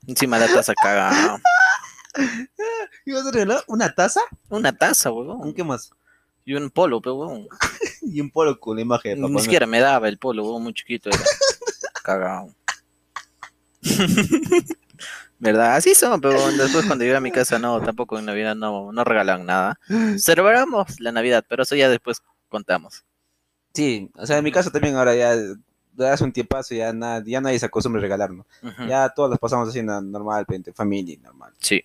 [0.06, 1.40] Encima de la taza cagado.
[3.06, 4.20] ¿Ibas a regalar una taza?
[4.50, 5.54] Una taza, ¿Con weón.
[5.54, 5.90] qué más?
[6.44, 7.48] Y un polo, pero weón.
[8.02, 10.62] Y un polo con la imagen de Papá Ni siquiera me daba el polo, weón,
[10.62, 11.18] muy chiquito era.
[12.02, 12.54] Cagado.
[15.38, 15.76] ¿Verdad?
[15.76, 19.04] Así son, pero después cuando llegué a mi casa, no, tampoco en Navidad no, no
[19.04, 19.78] regalan nada.
[20.18, 23.04] Celebramos la Navidad, pero eso ya después contamos.
[23.74, 25.37] Sí, o sea, en mi caso también ahora ya,
[25.96, 28.46] ya hace un tiempazo, ya, nada, ya nadie se acostumbra a regalar, ¿no?
[28.62, 28.87] Ujú.
[28.88, 31.52] Ya todos las pasamos así normal, entre familia, y normal.
[31.58, 31.82] Sí.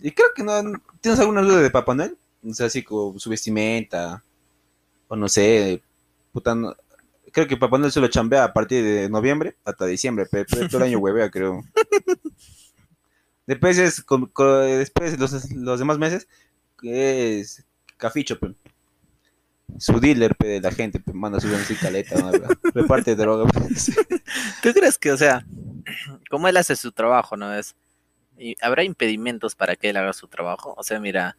[0.00, 0.52] Y creo que no,
[1.00, 2.16] ¿tienes alguna duda de Papá Noel?
[2.48, 4.22] O sea, así como su vestimenta,
[5.08, 5.82] o no sé,
[6.32, 6.74] puta, no-
[7.32, 10.78] creo que Papá Noel solo chambea a partir de noviembre hasta diciembre, pero, pero todo
[10.78, 11.62] el año huevea, creo.
[13.46, 16.28] Después es, con- con- después los, los demás meses,
[16.82, 17.64] es
[17.96, 18.54] caficho, pe.
[19.78, 21.56] Su dealer, pe, de la gente, pe, manda su ¿no?
[22.74, 23.50] reparte droga.
[23.50, 23.60] pe.
[24.62, 25.44] ¿Tú crees que, o sea,
[26.30, 27.76] como él hace su trabajo, ¿no es?
[28.38, 30.74] ¿Y ¿Habrá impedimentos para que él haga su trabajo?
[30.76, 31.36] O sea, mira,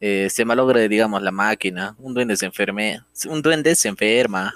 [0.00, 4.54] eh, se malogre, digamos, la máquina, un duende se enferme, un duende se enferma,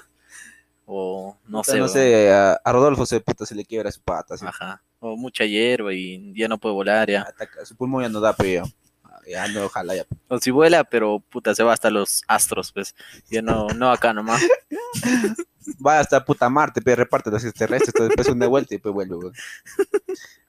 [0.86, 3.90] o no Puta, sé, no o- sé, a, a Rodolfo se, puta, se le quiebra
[3.90, 4.44] su pata, así.
[4.46, 7.22] ajá, o mucha hierba y ya no puede volar ya.
[7.22, 8.64] Ataca- su pulmón ya no da, ya
[9.52, 10.04] no, ojalá ya.
[10.28, 12.94] O si vuela, pero puta, se va hasta los astros, pues,
[13.30, 14.42] ya no, no acá nomás.
[15.84, 19.32] Va hasta puta Marte, pero reparte los extraterrestres, después una vuelta y después vuelve, güey.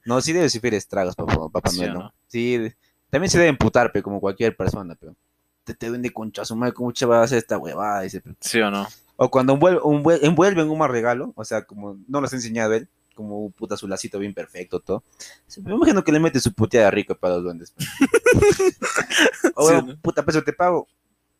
[0.04, 2.00] No, sí debe sufrir estragos, papá, papá Sí, Noel, ¿o ¿no?
[2.04, 2.14] no?
[2.28, 2.72] Sí,
[3.10, 5.14] también se debe emputar, pero como cualquier persona, pero
[5.64, 8.02] te, te vende concha su madre, ¿cómo va a hacer esta huevada?
[8.02, 8.22] Dice.
[8.40, 8.86] ¿Sí o no?
[9.16, 12.74] O cuando envuel- envuel- envuelven un mal regalo, o sea, como no los ha enseñado
[12.74, 15.02] él, como un puta su lacito bien perfecto, todo.
[15.64, 17.74] Me imagino que le mete su puteada rico para los duendes.
[19.54, 19.96] o, Sí, huevón, ¿no?
[20.00, 20.86] puta, peso te pago.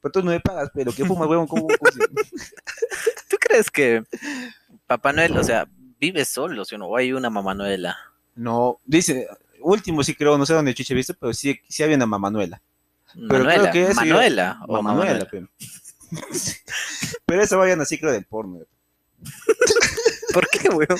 [0.00, 1.98] Pero tú no me pagas, pero que fumas, huevón, se-
[3.28, 4.02] ¿Tú crees que
[4.86, 5.68] Papá Noel, o sea,
[6.00, 6.86] vive solo, ¿sí o no?
[6.88, 7.96] O hay una Mamá Noela.
[8.34, 9.26] No, dice,
[9.60, 12.60] último sí creo, no sé dónde chuche he visto, pero sí, sí había una Mamanuela.
[13.14, 15.26] Pero Manuela, creo que es- Manuela o Manuela.
[15.30, 15.48] pero.
[17.26, 18.60] pero eso vayan así creo del porno.
[20.32, 20.98] ¿Por qué, weón?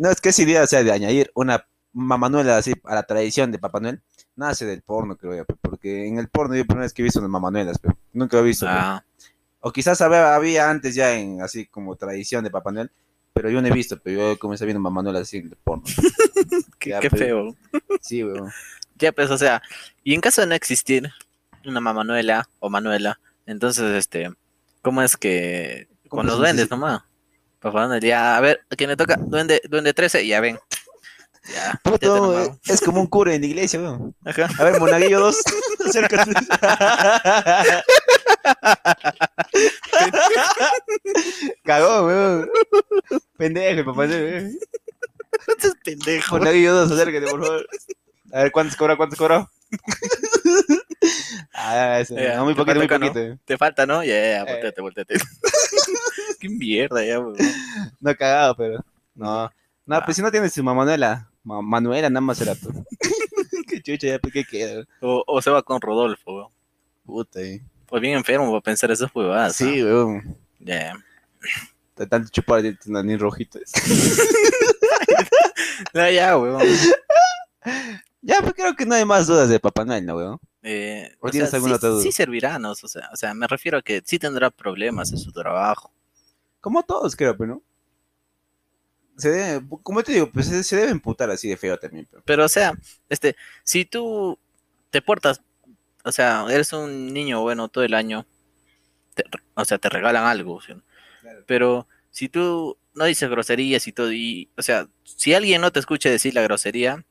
[0.00, 3.52] No, es que esa idea, o sea, de añadir una Mamanuela así a la tradición
[3.52, 4.00] de Papá Noel,
[4.34, 7.18] nace del porno, creo yo, porque en el porno yo primera vez que he visto
[7.18, 8.64] unas Mamanuelas, pero nunca lo he visto.
[8.66, 9.04] Ah,
[9.60, 12.90] O quizás había, había antes ya en así como tradición de Papá Noel,
[13.34, 15.84] pero yo no he visto, pero yo comencé viendo Mamanuelas así en el porno.
[16.78, 17.56] qué, Ya, qué pero- feo.
[18.00, 18.50] Sí, weón.
[18.96, 19.60] Ya, pues, o sea,
[20.02, 21.10] y en caso de no existir
[21.66, 24.30] una Mamanuela o Manuela, entonces, este,
[24.82, 27.02] ¿cómo es que ¿Cómo con los duendes nomás?
[27.60, 29.16] Papá Noel, ya, a ver, ¿a quién le toca?
[29.16, 30.58] Duende, duende 13, ya ven.
[31.52, 32.48] Ya, Puto, nomás.
[32.48, 34.14] eh, es como un cura en la iglesia, weón.
[34.24, 34.48] Ajá.
[34.58, 35.36] A ver, Monaguillo 2,
[35.86, 36.32] acércate.
[41.64, 42.50] Cagó, weón.
[43.36, 44.06] Pendejo, papá.
[44.06, 44.58] weón.
[45.48, 46.38] Estás pendejo.
[46.38, 47.66] Monaguillo 2, acércate, por favor.
[48.32, 48.96] A ver, ¿cuántos cobra?
[48.96, 49.48] ¿Cuántos cobra?
[51.62, 52.02] ah,
[52.36, 52.98] no, muy te poquito, muy ¿no?
[52.98, 53.38] poquito.
[53.44, 54.02] Te falta, ¿no?
[54.02, 54.44] Ya, ya, Eh.
[54.52, 55.14] volteate, volteate.
[56.40, 57.36] Qué mierda, ya, weón.
[58.00, 58.84] No he cagado, pero.
[59.14, 59.50] No.
[59.86, 60.04] No, Ah.
[60.04, 61.28] pues si no tienes su Manuela.
[61.42, 62.70] Ma- Manuela, nada más será tú.
[63.68, 64.84] Qué chucha, ya, pues, ¿qué queda?
[65.00, 66.48] O, o se va con Rodolfo, weón.
[67.04, 67.62] Puta, eh.
[67.86, 69.56] Pues bien enfermo para pensar esas huevadas.
[69.56, 69.86] Sí, ¿no?
[69.86, 70.36] weón.
[70.58, 70.94] Ya.
[71.96, 73.58] De tanto chupar de ni rojito.
[75.94, 76.62] Ya, ya, weón.
[78.22, 80.40] Ya, pues creo que no hay más dudas de Papá Noel, ¿no, weón?
[80.62, 82.02] Eh, ¿O o tienes sea, alguna sí, duda?
[82.02, 82.72] sí servirá, ¿no?
[82.72, 85.92] O sea, o sea, me refiero a que sí tendrá problemas en su trabajo.
[86.60, 87.62] Como todos, creo, pero no.
[89.16, 92.06] Se debe, como te digo, pues se, debe emputar así de feo también.
[92.10, 92.22] Pero.
[92.24, 92.72] Pero, o sea,
[93.08, 94.38] este, si tú
[94.90, 95.42] te portas,
[96.04, 98.26] o sea, eres un niño bueno todo el año,
[99.14, 100.72] te- o sea, te regalan algo, ¿sí?
[101.46, 105.80] pero si tú no dices groserías y todo, y, o sea, si alguien no te
[105.80, 107.04] escucha decir la grosería,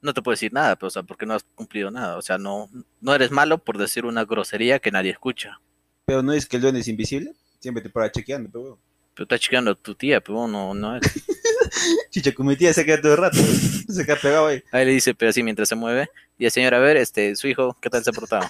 [0.00, 2.38] no te puede decir nada, pero, o sea, porque no has cumplido nada, o sea,
[2.38, 5.60] no, no eres malo por decir una grosería que nadie escucha.
[6.06, 7.34] Pero no es que el duende es invisible.
[7.58, 8.78] Siempre te para chequeando, pero.
[9.14, 11.02] Pero está chequeando a tu tía, pero no, no es.
[12.10, 13.36] Chicha, con mi tía se queda todo el rato.
[13.88, 14.62] se queda pegado ahí.
[14.72, 16.08] Ahí le dice, pero así mientras se mueve,
[16.38, 18.46] y el señor, a ver, este, su hijo, ¿qué tal se ha portado?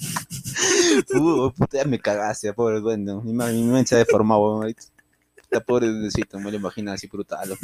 [1.14, 3.14] Uh, puta, ya me cagaste, pobre duende.
[3.14, 4.64] Mi, mi mente se ha deformado.
[5.50, 7.56] La pobre duendecito, me lo imagino así brutal.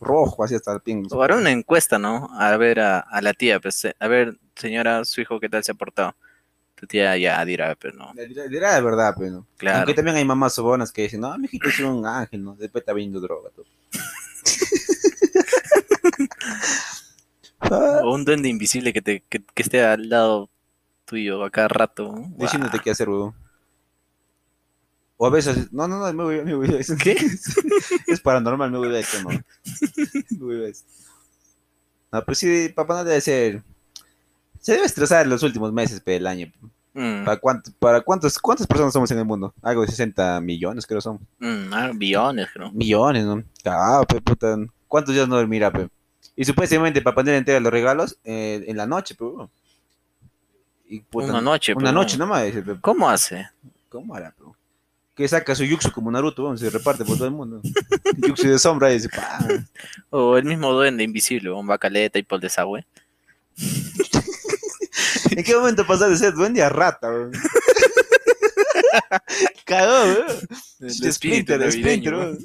[0.00, 1.06] Rojo, así hasta el pin.
[1.10, 2.28] O hará una encuesta, ¿no?
[2.38, 5.64] A ver a, a la tía, pues, eh, a ver, señora, su hijo, ¿qué tal
[5.64, 6.14] se ha portado?
[6.76, 8.12] Tu tía ya dirá, pero no.
[8.14, 9.46] Le dirá- dirá de verdad, pero no.
[9.56, 9.78] Claro.
[9.78, 12.54] Aunque también hay mamás sobonas que dicen, no, mi hijito es un ángel, ¿no?
[12.54, 13.50] Después está viendo droga.
[13.50, 13.64] Todo.
[18.04, 20.48] O un duende invisible que, te, que, que esté al lado
[21.04, 22.12] tuyo a cada rato.
[22.12, 22.32] ¿no?
[22.36, 23.34] Diciéndote qué hacer, huevón.
[25.20, 26.76] O a veces, no, no, no, me voy, me voy.
[26.78, 27.12] Es, ¿Qué?
[28.06, 29.30] es paranormal, me voy de esto, no.
[29.30, 30.88] Me voy de esto.
[32.12, 33.62] No, pues sí, papá no debe ser.
[34.60, 36.52] Se debe estresar los últimos meses del año.
[36.94, 39.52] Mm, ¿Para, cuánto, para cuántos, cuántas personas somos en el mundo?
[39.60, 41.20] Algo de 60 millones, creo somos.
[41.40, 42.70] mm, ah, billones, creo.
[42.70, 43.42] Millones, ¿no?
[43.62, 44.56] Cagado, pe, puta.
[44.86, 45.88] ¿Cuántos días no dormirá, pe?
[46.36, 49.24] Y supuestamente Papá Noel entrega los regalos eh, en la noche, pe.
[50.88, 51.72] Y, puta, Una noche.
[51.72, 52.26] Una pero noche no.
[52.26, 52.52] nomás.
[52.80, 53.48] ¿Cómo hace?
[53.88, 54.32] ¿Cómo hará?
[55.18, 57.60] Que saca su yuxu como Naruto, weón, se reparte por todo el mundo.
[58.18, 59.40] yuxu de sombra y dice, pa.
[60.10, 62.86] O el mismo duende invisible, un bacaleta y por desagüe.
[65.32, 67.32] ¿En qué momento pasar de ser duende a rata, weón?
[69.66, 70.26] Cagó, weón.
[71.12, 72.38] Splinter, Splinter.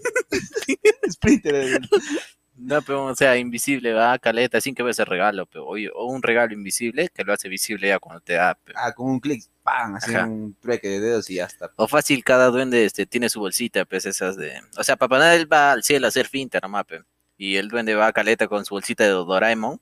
[2.65, 6.06] No, pero o sea, invisible, va, caleta, sin que veas el regalo, pero, oye, o
[6.06, 8.58] un regalo invisible que lo hace visible ya cuando te da.
[8.63, 9.95] pero- Ah, con un clic, ¡pam!
[9.95, 10.26] Así Ajá.
[10.26, 11.71] un trueque de dedos y ya está.
[11.76, 14.54] O fácil, cada duende este, tiene su bolsita, pues esas de.
[14.78, 17.02] O sea, Papá Noel va al cielo a hacer finta nomás, pe,
[17.38, 19.82] Y el duende va a caleta con su bolsita de Doraemon,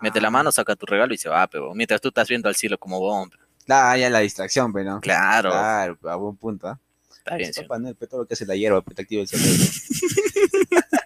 [0.00, 0.30] mete la Ah.
[0.32, 3.00] mano, saca tu regalo y se va, pero mientras tú estás viendo al cielo como
[3.00, 3.36] bomba.
[3.64, 5.00] Claro, ya la distracción, pero no.
[5.00, 6.78] Claro, Claro, a buen punto, ¿ah?
[7.16, 7.62] está bien, sí.
[7.62, 9.64] Papá Noel, todo lo que hace la hierba, te activa el cerebro.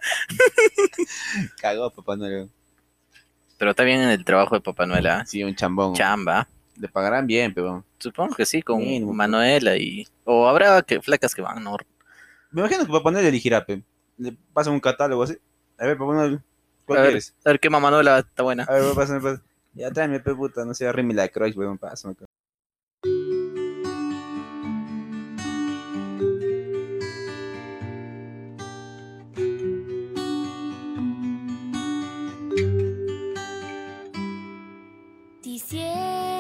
[1.60, 2.50] Cagó, Papá Noel.
[3.58, 5.24] Pero está bien en el trabajo de Papá Noel, ¿ah?
[5.26, 5.94] Sí, un chambón.
[5.94, 6.48] Chamba.
[6.76, 7.84] Le pagarán bien, pero.
[7.98, 9.02] Supongo que sí, con pues.
[9.02, 10.06] Manuela y.
[10.24, 11.76] O habrá que flacas que van, ¿no?
[12.50, 13.82] Me imagino que Papá Noel elegirá, pe.
[14.18, 15.37] Le pasa un catálogo así.
[15.78, 16.40] A ver, Papá Noel,
[16.84, 17.34] ¿cuál A ver, quieres?
[17.44, 18.64] a ver qué Manuela está buena.
[18.64, 19.42] A ver, pásame, pásame.
[19.74, 22.14] Ya tráeme, pe puta, no sé, arrímela de Crush, weón, pásame.
[35.46, 36.33] 一些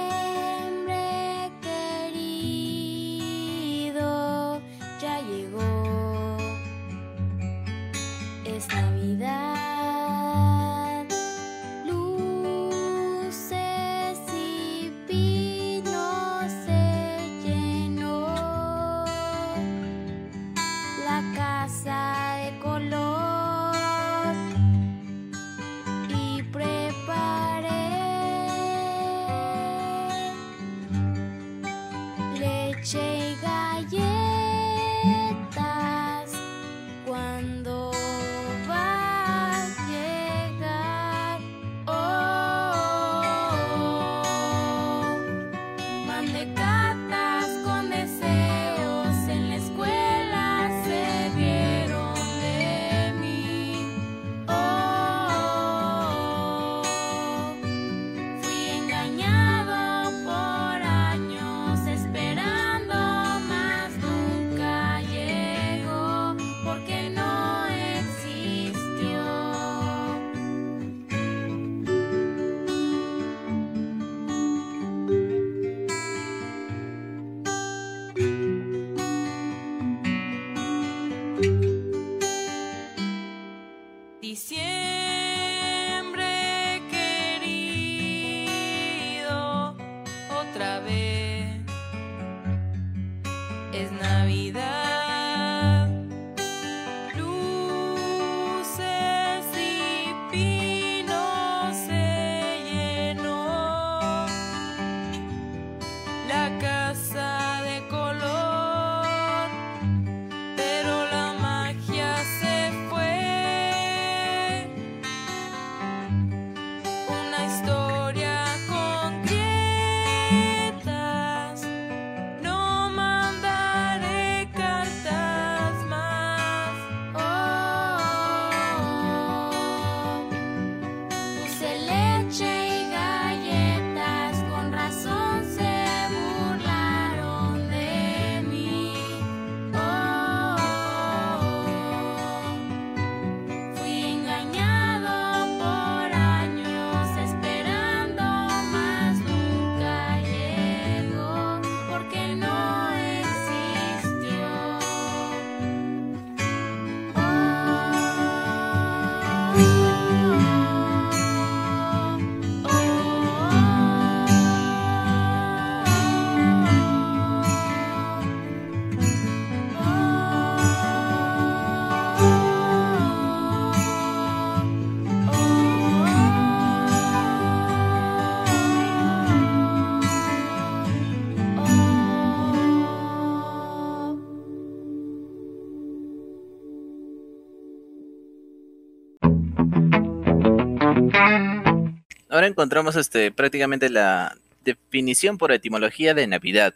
[192.54, 196.72] encontramos este prácticamente la definición por etimología de Navidad.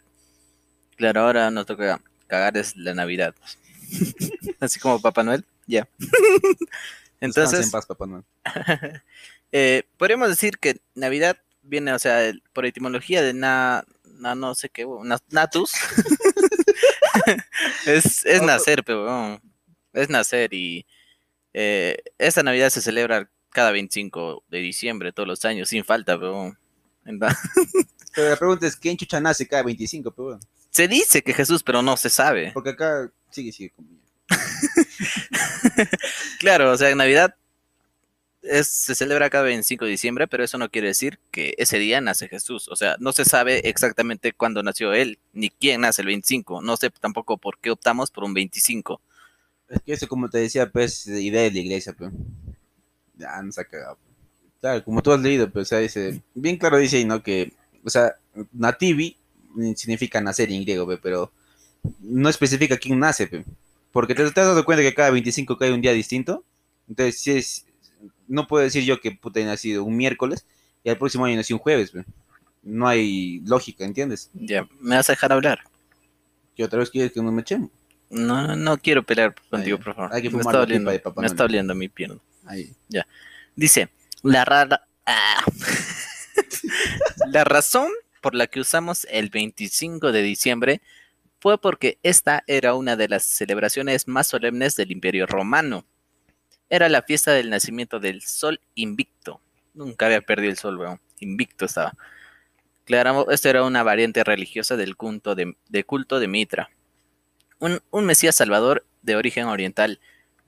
[0.97, 3.33] Claro, ahora nos toca cagar es la Navidad.
[4.59, 5.87] Así como Papá Noel, ya.
[5.97, 6.59] Descansa
[7.21, 8.23] Entonces, en paz, Papá Noel.
[9.53, 14.53] eh, podríamos decir que Navidad viene, o sea, el- por etimología de na, na- no
[14.55, 15.71] sé qué, na- natus.
[17.85, 19.41] es, es nacer, pero huevón,
[19.93, 20.85] es nacer y
[21.53, 26.55] eh, esta Navidad se celebra cada 25 de diciembre todos los años, sin falta, pero
[28.15, 30.41] Pero la pregunta es, ¿quién chucha nace cada 25, pero bueno?
[30.71, 32.51] se dice que Jesús, pero no se sabe.
[32.53, 33.73] Porque acá sigue, sigue.
[36.39, 37.35] Claro, o sea, Navidad
[38.41, 41.99] es, se celebra cada 25 de diciembre, pero eso no quiere decir que ese día
[41.99, 42.67] nace Jesús.
[42.69, 46.61] O sea, no se sabe exactamente cuándo nació él, ni quién nace el 25.
[46.61, 49.01] No sé tampoco por qué optamos por un 25.
[49.69, 52.11] Es que eso, como te decía, pues, es idea de la iglesia, pues.
[53.19, 53.97] Ya, nos ha cagado.
[54.61, 57.21] Claro, como tú has leído, pues, o sea, dice, bien claro dice ahí, ¿no?
[57.21, 57.53] Que,
[57.83, 58.15] o sea,
[58.51, 59.17] nativi
[59.75, 61.31] significa nacer en griego, pero
[61.99, 63.45] no especifica quién nace.
[63.91, 66.43] Porque te, te has dado cuenta que cada 25 cae un día distinto.
[66.87, 67.65] Entonces, si es,
[68.27, 70.45] no puedo decir yo que puta he nacido un miércoles
[70.83, 71.93] y al próximo año nací un jueves.
[72.61, 74.29] No hay lógica, ¿entiendes?
[74.33, 75.59] Ya, ¿me vas a dejar hablar?
[76.55, 77.69] Que otra vez quieres que nos me echemos.
[78.09, 80.13] No, no quiero pelear contigo, por favor.
[80.13, 82.17] Hay que me está pipa doliendo, Papá me está doliendo mi pierna.
[82.49, 82.75] Ahí.
[83.55, 83.89] Dice,
[84.23, 84.87] la rara...
[85.05, 85.43] ah.
[87.27, 87.91] la razón
[88.21, 90.81] por la que usamos el 25 de diciembre
[91.39, 95.85] fue porque esta era una de las celebraciones más solemnes del Imperio Romano.
[96.69, 99.41] Era la fiesta del nacimiento del Sol Invicto.
[99.75, 100.99] Nunca había perdido el sol, weón.
[101.19, 101.95] Invicto estaba.
[102.85, 106.71] Claro, esto era una variante religiosa del culto de, de culto de Mitra.
[107.59, 109.99] Un, un Mesías Salvador de origen oriental,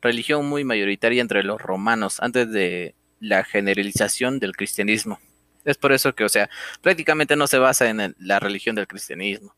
[0.02, 5.20] religión muy mayoritaria entre los romanos antes de la generalización del cristianismo.
[5.64, 6.50] Es por eso que, o sea,
[6.82, 9.56] prácticamente no se basa en el- la religión del cristianismo.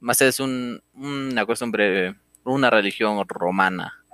[0.00, 2.14] Más es un, una costumbre,
[2.44, 4.04] una religión romana.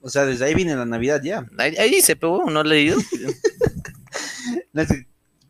[0.00, 1.44] O sea, desde ahí viene la Navidad ya.
[1.58, 2.98] Ahí, ahí dice, pero no he leído.
[4.72, 5.06] No es que-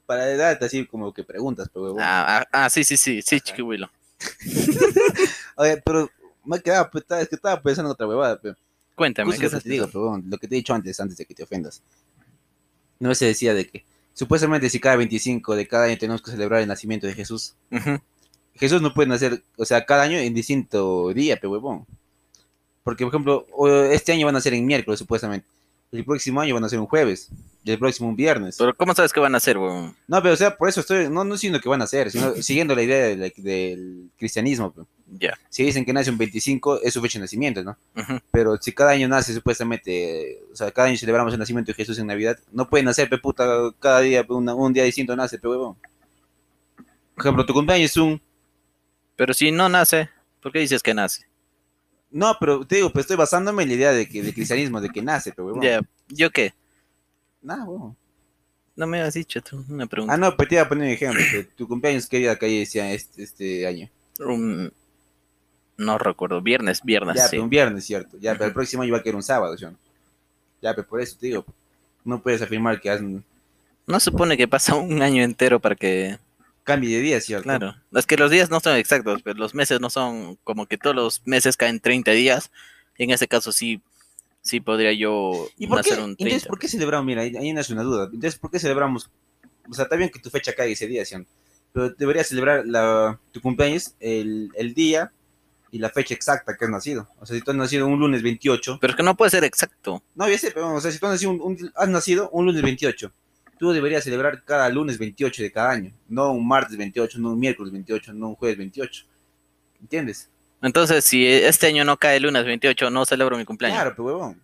[0.06, 2.00] para darte así como que preguntas, pero bueno.
[2.08, 3.90] Ah, ah, ah, sí, sí, sí, sí, chiquihuilo.
[5.56, 6.10] Oye, pero
[6.44, 8.56] me he quedado, pues, es que estaba pensando en otra huevada, pero.
[8.98, 11.16] Cuéntame, ¿qué lo que estás te digo, pero lo que te he dicho antes, antes
[11.16, 11.82] de que te ofendas.
[12.98, 16.60] No se decía de que supuestamente si cada 25 de cada año tenemos que celebrar
[16.60, 17.54] el nacimiento de Jesús.
[18.56, 21.86] Jesús no puede nacer, o sea, cada año en distinto día, pe huevón.
[22.82, 23.46] Porque, por ejemplo,
[23.92, 25.46] este año van a ser en miércoles, supuestamente.
[25.92, 27.28] El próximo año van a ser un jueves.
[27.62, 28.56] Y el próximo un viernes.
[28.58, 29.94] Pero ¿cómo sabes qué van a hacer, weón?
[30.08, 32.34] No, pero o sea, por eso estoy, no, no diciendo que van a hacer, sino
[32.42, 34.72] siguiendo la idea del, del cristianismo.
[34.72, 34.82] pe.
[35.18, 35.38] Ya.
[35.48, 37.78] Si dicen que nace un 25, es su fecha de nacimiento, ¿no?
[38.30, 41.98] Pero si cada año nace supuestamente, o sea, cada año celebramos el nacimiento de Jesús
[41.98, 43.46] en Navidad, no pueden nacer, pe puta,
[43.80, 45.76] cada día, una- un día distinto nace, pe huevón.
[47.14, 48.20] Por ejemplo, tu cumpleaños es un...
[49.16, 50.10] Pero si no nace,
[50.42, 51.26] ¿por qué dices que nace?
[52.10, 54.88] No, pero te digo, pues estoy basándome en la idea de que del cristianismo, de
[54.90, 55.62] que nace, pe huevón.
[55.62, 55.80] Ya.
[56.08, 56.54] ¿Yo qué?
[57.42, 57.96] Nada, huevón.
[58.76, 60.14] No me has dicho tú una pregunta.
[60.14, 61.20] Ah, no, pero te iba a poner un ejemplo.
[61.56, 63.90] tu cumpleaños, ¿qué día decía este, este año?
[65.78, 66.42] No recuerdo.
[66.42, 67.28] Viernes, viernes, ya, sí.
[67.32, 68.18] pero un viernes, ¿cierto?
[68.20, 69.78] Ya, pero el próximo año va a quedar un sábado, ¿sí o no?
[70.60, 71.46] Ya, pero por eso te digo,
[72.04, 73.22] no puedes afirmar que haz-
[73.86, 76.18] No supone que pasa un año entero para que...
[76.64, 77.44] cambie de día, ¿cierto?
[77.44, 77.76] Claro.
[77.94, 80.96] Es que los días no son exactos, pero los meses no son como que todos
[80.96, 82.50] los meses caen 30 días.
[82.98, 83.80] En ese caso sí,
[84.42, 85.90] sí podría yo ¿Y por qué?
[85.90, 86.24] nacer un 30.
[86.24, 87.06] Entonces, ¿por qué celebramos?
[87.06, 88.04] Mira, ahí, nace una duda.
[88.12, 89.08] Entonces, ¿por qué celebramos?
[89.70, 91.14] O sea, está bien que tu fecha caiga ese día, ¿sí?
[91.14, 91.26] o no?
[91.72, 95.12] Pero deberías celebrar la, tu cumpleaños el, el día
[95.70, 97.08] y la fecha exacta que has nacido.
[97.20, 99.44] O sea, si tú has nacido un lunes 28, Pero es que no puede ser
[99.44, 100.02] exacto.
[100.14, 102.46] no, ya sé, pero o sea, si tú has nacido un, un- has nacido un
[102.46, 103.12] lunes 28,
[103.58, 107.38] tú deberías celebrar cada lunes 28 de cada año, no un martes 28, no un
[107.38, 109.04] miércoles 28, no un jueves 28.
[109.80, 110.28] ¿Entiendes?
[110.62, 113.76] Entonces, si este año no cae el lunes 28, no celebro mi cumpleaños.
[113.76, 114.42] Claro, pero huevón.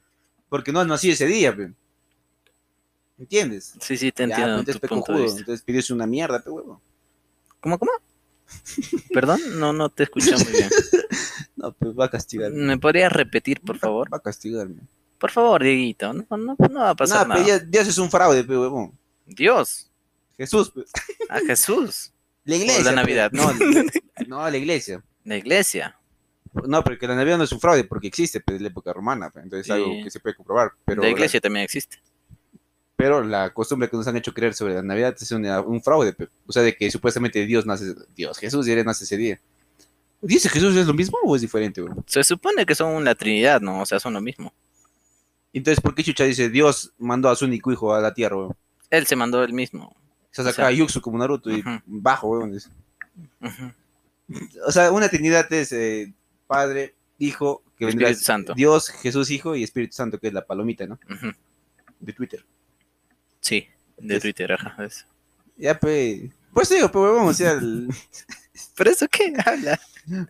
[0.48, 1.72] Porque no has nacido ese día, pe.
[3.18, 3.74] ¿Entiendes?
[3.80, 5.38] Sí, sí, te entiendo pues, entonces, tu punto de vista.
[5.40, 6.78] entonces pidió una mierda, pe huevón.
[7.60, 7.92] ¿Cómo, cómo?
[9.12, 10.68] Perdón, no, no te escuché muy bien.
[11.56, 12.56] No, pues va a castigarme.
[12.58, 14.12] ¿Me podrías repetir, por favor?
[14.12, 14.82] Va a castigarme.
[15.18, 17.58] Por favor, Dieguito, no, no, no va a pasar nada.
[17.60, 18.92] Dios es un fraude, pe huevón.
[19.24, 19.88] Dios,
[20.36, 20.82] Jesús, pe.
[21.30, 22.12] a Jesús,
[22.44, 22.82] La iglesia.
[22.82, 22.96] la pe.
[22.96, 23.30] Navidad.
[23.32, 23.84] No, la-
[24.26, 25.02] no, la iglesia.
[25.24, 25.96] la iglesia.
[26.66, 29.30] No, porque la Navidad no es un fraude porque existe, pero es la época romana,
[29.30, 29.40] pe.
[29.40, 30.72] entonces es algo que se puede comprobar.
[30.84, 31.98] Pero la iglesia también existe.
[33.04, 36.16] Pero la costumbre que nos han hecho creer sobre la Navidad es una- un fraude,
[36.46, 39.38] o sea, de que supuestamente Dios nace, Dios, Jesús ya nace ese día.
[40.22, 42.02] ¿Dice Jesús es lo mismo o es diferente, weón?
[42.06, 43.82] Se supone que son la Trinidad, ¿no?
[43.82, 44.54] O sea, son lo mismo.
[45.52, 48.56] Entonces, ¿por qué Chucha dice Dios mandó a su único hijo a la tierra, weón?
[48.88, 49.94] Él se mandó el mismo.
[50.30, 52.58] Se O saca sea, a Yuxu como Naruto y bajo, weón.
[54.66, 56.10] O sea, una trinidad es eh,
[56.46, 58.54] Padre, Hijo, que vendrá Santo.
[58.54, 60.98] Dios, Jesús, Hijo y Espíritu Santo, que es la palomita, ¿no?
[62.00, 62.42] De Twitter.
[63.44, 63.68] Sí,
[63.98, 64.82] de Es- Twitter, ajá.
[64.84, 65.04] es-
[65.58, 66.30] Ya, pues.
[66.54, 67.88] Pues digo, pues, weón, o sea, el-
[68.76, 69.78] ¿Pero eso qué habla?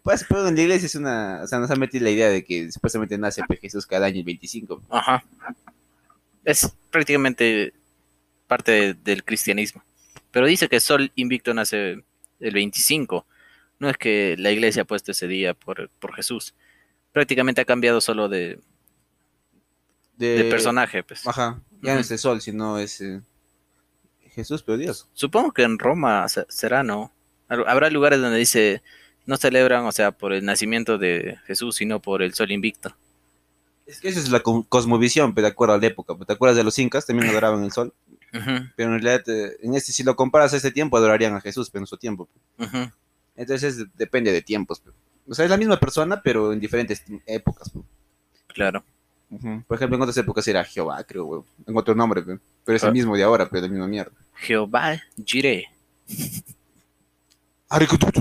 [0.03, 1.41] pues, pero en la iglesia es una.
[1.45, 4.19] O sea, nos ha metido la idea de que supuestamente nace pues, Jesús cada año
[4.19, 4.83] el 25.
[4.91, 5.23] Ajá.
[6.45, 7.73] Es prácticamente
[8.49, 9.83] parte de- del cristianismo.
[10.31, 12.03] Pero dice que Sol Invicto nace
[12.41, 13.25] el 25.
[13.79, 16.55] No es que la iglesia ha puesto ese día por, por Jesús.
[17.13, 18.59] Prácticamente ha cambiado solo de,
[20.17, 21.03] De, de personaje.
[21.03, 21.27] Pues.
[21.27, 21.61] Ajá.
[21.85, 23.21] Ya no es el sol, sino es eh,
[24.31, 25.09] Jesús, pero Dios.
[25.15, 27.13] Supongo que en Roma se- será, ¿no?
[27.49, 28.83] Hab- Habrá lugares donde dice
[29.27, 32.95] no celebran, o sea, por el nacimiento de Jesús, sino por el Sol Invicto.
[33.87, 36.15] Es que esa es la co- cosmovisión, pero de acuerdo a la época.
[36.15, 37.07] pues, ¿Te acuerdas de los incas?
[37.07, 37.93] También adoraban el sol.
[38.77, 41.71] Pero en realidad, eh, en este, si lo comparas a este tiempo, adorarían a Jesús,
[41.71, 42.29] pero en su tiempo.
[43.37, 44.83] Entonces es- depende de tiempos.
[45.27, 47.71] O sea, es la misma persona, pero en diferentes épocas.
[49.67, 51.43] Por ejemplo, en otras épocas era Jehová, creo, güey.
[51.67, 52.39] En otro nombre, pe.
[52.65, 52.93] pero es el Ah.
[52.93, 54.13] mismo de ahora, pero de la misma mierda.
[54.37, 55.65] Jehová Jireh.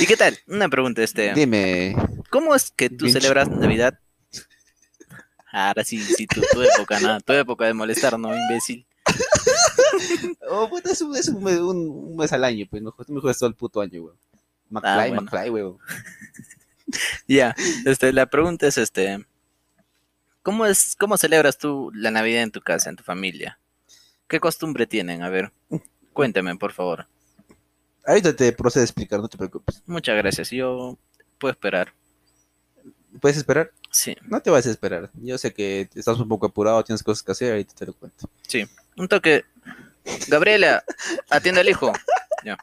[0.00, 0.38] ¿Y qué tal?
[0.46, 1.32] Una pregunta, este.
[1.34, 1.94] Dime,
[2.30, 3.98] ¿Cómo es que tú celebras Navidad?
[5.52, 8.84] Ahora sí, sí, tu, tu época, nada, tu época de molestar, ¿no, imbécil?
[10.50, 13.12] oh, puta, es, un, es un mes, un- un mes al año, pues, no, tú
[13.12, 14.14] me juegas todo el puto año, güey.
[14.68, 15.22] McFly, Ah, bueno.
[15.22, 15.64] McFly, güey.
[17.28, 19.24] Ya, este, la pregunta es, este,
[20.42, 23.58] ¿cómo es, cómo celebras tú la Navidad en tu casa, en tu familia?
[24.28, 25.22] ¿Qué costumbre tienen?
[25.22, 25.52] A ver,
[26.12, 27.06] cuéntame, por favor.
[28.04, 29.82] Ahorita te procedo a explicar, no te preocupes.
[29.86, 30.96] Muchas gracias, yo
[31.38, 31.92] puedo esperar.
[33.20, 33.72] ¿Puedes esperar?
[33.90, 35.10] Sí, No te vas a esperar.
[35.14, 38.28] Yo sé que estás un poco apurado, tienes cosas que hacer, ahorita te lo cuento.
[38.46, 38.64] sí.
[38.98, 39.44] Un toque.
[40.28, 40.82] Gabriela,
[41.28, 41.92] atiende al hijo.
[42.44, 42.56] Ya,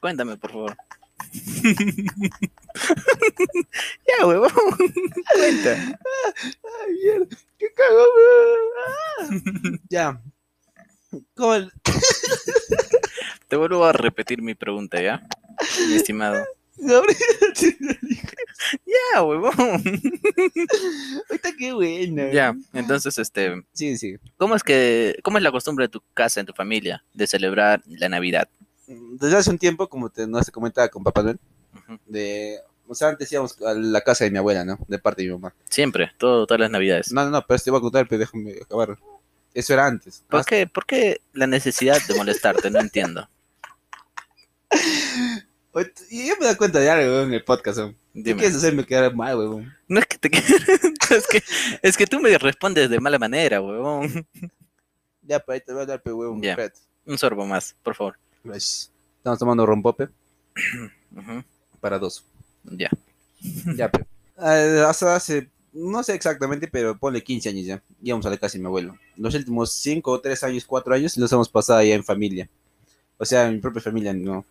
[0.00, 0.76] cuéntame, por favor.
[4.08, 4.50] ya, huevón.
[5.34, 5.98] Cuenta.
[6.86, 7.26] Ay, mierda,
[7.58, 9.80] qué cago, güey.
[9.88, 10.20] Ya.
[11.34, 11.72] ¿Cómo el-
[13.48, 15.26] Te vuelvo a repetir mi pregunta, ¿ya?
[15.88, 16.44] mi estimado.
[19.12, 19.52] Ya, huevón.
[21.28, 22.30] ahorita qué bueno.
[22.32, 24.16] Ya, entonces, este, Sí, sí.
[24.36, 27.82] ¿cómo es que, cómo es la costumbre de tu casa, en tu familia, de celebrar
[27.86, 28.48] la Navidad?
[29.18, 31.38] Desde hace un tiempo, como te, no se comentaba con Papá Noel,
[32.06, 34.78] de, o sea, antes íbamos a la casa de mi abuela, ¿no?
[34.88, 35.54] De parte de mi mamá.
[35.68, 37.12] Siempre, todo, todas las Navidades.
[37.12, 38.98] No, no, no, pero te voy a contar, pero déjame acabar.
[39.54, 40.24] Eso era antes.
[40.28, 42.70] ¿Por qué, ¿Por qué la necesidad de molestarte?
[42.70, 43.28] No entiendo.
[46.10, 47.92] Y yo me da cuenta de algo weón, en el podcast, weón.
[48.12, 48.40] ¿Qué Dime.
[48.40, 49.72] quieres hacerme quedar mal, weón?
[49.86, 50.28] No es que te
[51.14, 51.42] es que
[51.80, 54.26] es que tú me respondes de mala manera, huevón.
[55.22, 56.42] Ya, pero ahí te voy a dar, weón.
[56.42, 56.56] Ya.
[57.06, 58.18] Un sorbo más, por favor.
[58.42, 60.08] Pues, Estamos tomando rompope
[61.16, 61.44] Ujú,
[61.80, 62.24] para dos.
[62.64, 62.88] Ya.
[63.76, 64.06] Ya, pe.
[64.38, 67.82] Eh, hasta hace, no sé exactamente, pero ponle 15 años ya.
[68.02, 68.96] Íbamos a la casa de mi abuelo.
[69.16, 72.48] Los últimos 5 o 3 años, 4 años, los hemos pasado ya en familia.
[73.18, 74.44] O sea, en mi propia familia, no.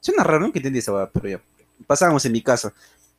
[0.00, 1.40] Suena raro, nunca entendí esa pero ya.
[1.86, 2.72] Pasábamos en mi casa.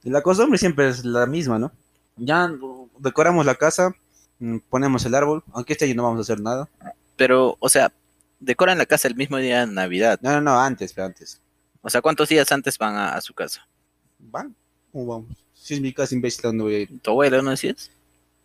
[0.03, 1.71] Y la costumbre siempre es la misma, ¿no?
[2.17, 3.95] Ya uh, decoramos la casa,
[4.39, 6.67] mm, ponemos el árbol, aunque este año no vamos a hacer nada.
[7.15, 7.91] Pero, o sea,
[8.39, 10.19] decoran la casa el mismo día de Navidad.
[10.21, 11.41] No, no, no, antes, pero antes.
[11.81, 13.67] O sea, ¿cuántos días antes van a, a su casa?
[14.19, 14.55] ¿Van?
[14.91, 15.37] ¿Cómo vamos?
[15.53, 16.99] Si es mi casa imbécil, ¿a ¿dónde voy a ir?
[17.01, 17.91] ¿Tu abuelo no decías?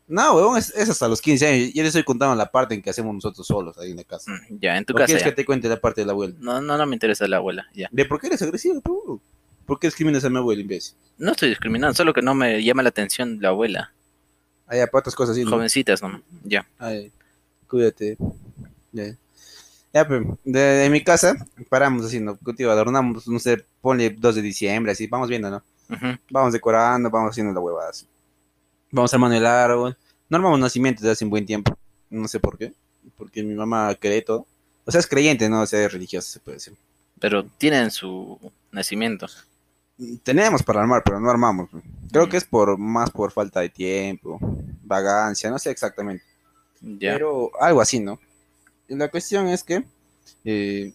[0.08, 1.72] No, huevón, es, es hasta los 15 años.
[1.72, 4.30] Yo le estoy contando la parte en que hacemos nosotros solos ahí en la casa.
[4.32, 5.06] Mm, Ya, en tu ¿O casa.
[5.06, 5.30] quieres ya.
[5.30, 6.34] que te cuente la parte de la abuela?
[6.38, 7.88] No, no, no me interesa la abuela, ya.
[7.92, 9.20] ¿De por qué eres agresivo, tú?
[9.64, 10.96] ¿Por qué discriminas a mi abuela, imbécil?
[11.18, 13.92] No estoy discriminando, solo que no me llama la atención la abuela.
[14.66, 15.44] Ay, para otras cosas así.
[15.44, 15.50] ¿no?
[15.50, 16.20] Jovencitas, ¿no?
[16.42, 16.66] Ya.
[16.78, 17.12] Ay,
[17.68, 18.18] cuídate.
[18.90, 19.16] Ya,
[19.92, 21.34] ya pero de, de mi casa
[21.68, 22.36] paramos así, ¿no?
[22.38, 25.62] Contigo adornamos, no sé, ponle 2 de diciembre, así, vamos viendo, ¿no?
[26.30, 28.06] Vamos decorando, vamos haciendo la huevada así.
[28.90, 29.96] Vamos armando el árbol.
[30.30, 31.76] No armamos nacimientos desde hace un buen tiempo.
[32.08, 32.72] No sé por qué.
[33.18, 34.46] Porque mi mamá cree todo.
[34.86, 35.60] O sea, es creyente, ¿no?
[35.62, 36.74] O sea, es religiosa, se puede decir.
[37.20, 38.38] Pero tienen su
[38.70, 39.26] nacimiento.
[40.22, 41.68] Tenemos para armar, pero no armamos.
[42.10, 42.30] Creo Mm.
[42.30, 44.38] que es por más por falta de tiempo,
[44.82, 46.24] vagancia, no sé exactamente.
[46.80, 47.12] Ya.
[47.12, 48.18] Pero algo así, ¿no?
[48.92, 49.84] Y la cuestión es que,
[50.44, 50.92] eh,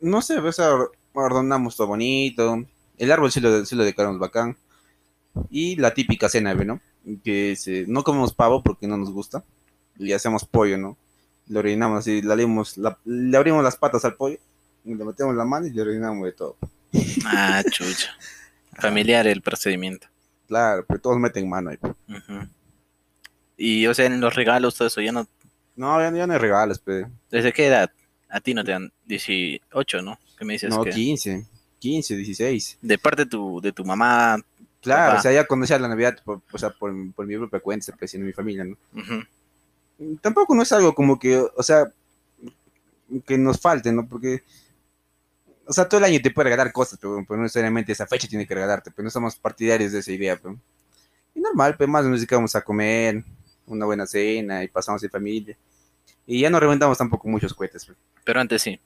[0.00, 2.62] no sé, o sea, or- ordenamos todo bonito.
[2.98, 4.56] El árbol sí lo, sí lo decoramos bacán.
[5.48, 6.80] Y la típica cena, ¿ve, ¿no?
[7.24, 9.44] Que es, eh, no comemos pavo porque no nos gusta.
[9.98, 10.98] Y hacemos pollo, ¿no?
[11.48, 14.36] Lo orinamos así, le abrimos, la- le abrimos las patas al pollo.
[14.84, 16.56] Y le metemos la mano y le orinamos de todo.
[17.24, 18.10] Ah, chucha.
[18.74, 20.06] Familiar el procedimiento.
[20.48, 21.78] Claro, pero todos meten mano ahí.
[23.56, 25.26] Y, o sea, en los regalos, todo eso, ya no.
[25.76, 27.06] No, ya, ya no hay regalos, pe.
[27.30, 27.90] ¿Desde qué edad?
[28.28, 30.18] A ti no te dan 18, ¿no?
[30.38, 30.70] ¿Qué me dices?
[30.70, 31.46] No, que 15,
[31.78, 32.78] 15, 16.
[32.80, 34.38] de parte de tu, de tu mamá.
[34.80, 35.18] Claro, Papá.
[35.18, 37.94] o sea, ya cuando sea la Navidad, por, o sea, por, por mi propia cuenta,
[37.94, 38.76] presionó mi familia, ¿no?
[38.94, 40.18] Ujú.
[40.20, 41.92] Tampoco no es algo como que, o sea,
[43.26, 44.08] que nos falte, ¿no?
[44.08, 44.42] Porque,
[45.66, 48.26] o sea, todo el año te puede regalar cosas, pero, pero no necesariamente esa fecha
[48.26, 50.58] tiene que regalarte, pero no somos partidarios de esa idea, pero.
[51.34, 53.24] Y normal, pues más nos dedicamos a comer,
[53.66, 55.56] una buena cena y pasamos en familia.
[56.26, 57.98] Y ya no reventamos tampoco muchos cohetes, pues.
[58.24, 58.78] Pero antes sí.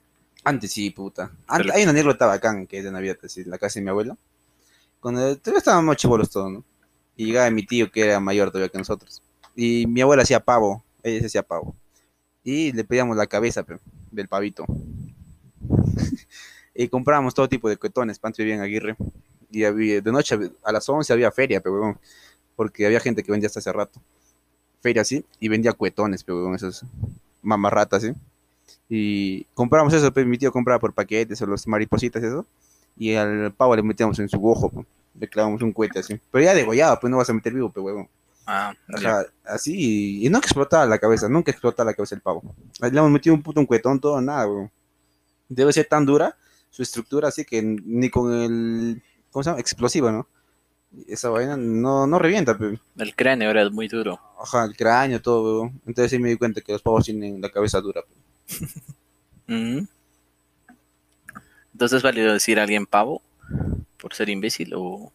[0.44, 1.30] Antes sí, puta.
[1.46, 3.84] Antes, Pero- hay una anécdota bacán que es de Navidad, así, en la casa de
[3.84, 4.16] mi abuela.
[5.00, 6.64] Cuando todavía estábamos chibolos todos, ¿no?
[7.16, 9.22] Y llegaba mi tío que era mayor todavía que nosotros.
[9.54, 11.74] Y mi abuela hacía pavo, ella se hacía pavo.
[12.44, 13.78] Y le pedíamos la cabeza pe,
[14.10, 14.64] del pavito.
[16.74, 18.96] y comprábamos todo tipo de cuetones, pancho vivía en Aguirre.
[19.50, 21.98] Y había, de noche a las 11 había feria, pero
[22.54, 24.00] porque había gente que vendía hasta hace rato.
[24.86, 26.84] Feria así, y vendía cuetones, pero huevón, esos
[27.42, 28.12] mamarratas, ¿sí?
[28.88, 32.46] Y compramos eso, pues mi tío compraba por paquetes o los maripositas, eso.
[32.96, 34.86] Y al pavo le metíamos en su ojo, pues,
[35.18, 36.20] le clavamos un cohete así.
[36.30, 38.08] Pero ya degollado, pues no vas a meter vivo, pues huevón.
[38.46, 39.10] Ah, ya.
[39.10, 42.54] Ajá, así, y, y nunca explotaba la cabeza, nunca explotaba la cabeza el pavo.
[42.80, 44.46] Le hemos metido un puto un cuetón, todo, nada.
[45.48, 46.36] Debe ser tan dura
[46.70, 49.60] su estructura, así que ni con el, ¿cómo se llama?
[49.60, 50.28] Explosivo, ¿no?
[51.08, 54.20] Esa vaina no, no revienta, pero, El cráneo era muy duro.
[54.42, 55.80] ajá, el cráneo, todo, weón.
[55.86, 58.02] Entonces sí me di cuenta que los pavos tienen la cabeza dura.
[58.02, 58.14] pe.
[59.48, 59.86] Ujú.
[61.72, 63.22] Entonces, ¿es válido decir a alguien pavo
[63.98, 65.12] por ser imbécil o...?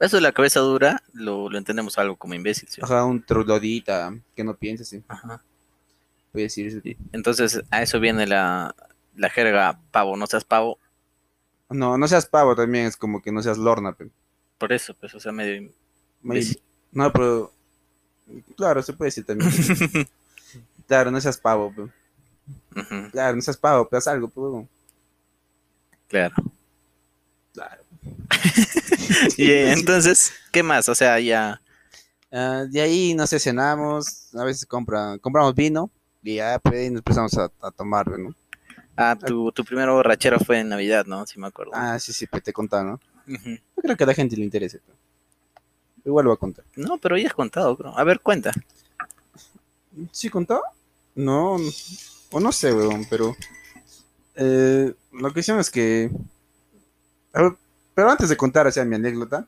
[0.00, 2.80] Eso de la cabeza dura lo, lo entendemos algo como imbécil, ¿sí?
[2.84, 5.02] Ajá, un trolodita, que no piense, sí.
[5.08, 5.42] Ajá.
[6.32, 6.96] Puede decir, Sí.
[7.12, 8.74] Entonces, a eso viene la,
[9.16, 10.78] la jerga pavo, no seas pavo.
[11.70, 14.08] no, no seas pavo también, es como que no seas lorna, pe.
[14.58, 15.70] Por eso, pues, o sea, medio...
[16.92, 17.52] No, pero,
[18.56, 19.50] claro, se puede decir también.
[20.86, 21.82] claro, no seas pavo, pe.
[22.80, 24.68] Ujú, Claro, no seas pavo, pero haz algo, pues, weón.
[26.08, 26.34] claro.
[27.54, 27.82] Claro.
[29.36, 30.88] Y entonces, ¿qué más?
[30.88, 31.60] O sea, ya...
[32.30, 35.90] Ah, de ahí, no sé, cenamos, a veces compra, compramos vino
[36.22, 38.34] y ya pues, nos empezamos a, a tomar, ¿no?
[38.96, 41.24] Ah, tu, tu primera borrachera fue en Navidad, ¿no?
[41.26, 41.72] Sí me acuerdo.
[41.74, 43.00] Ah, sí, sí, pues te contaba, ¿no?
[43.28, 43.50] Ujú.
[43.50, 44.78] Yo creo que a la gente le interesa.
[44.84, 44.96] pero
[46.04, 46.64] Igual lo voy a contar.
[46.76, 47.96] No, pero ya has contado, creo.
[47.98, 48.52] A ver, cuenta.
[50.12, 50.62] ¿Sí contaba?
[51.14, 51.56] No,
[52.30, 53.36] o no sé, weón, pero...
[54.36, 56.10] eh, la cuestión es que...
[57.32, 57.52] a ver,
[57.94, 59.46] pero antes de contar, o sea, mi anécdota,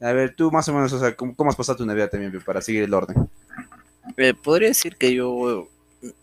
[0.00, 2.42] a ver, tú más o menos, o sea, ¿cómo, cómo has pasado tu Navidad también,
[2.44, 3.30] para seguir el orden?
[4.16, 5.68] Eh, podría decir que yo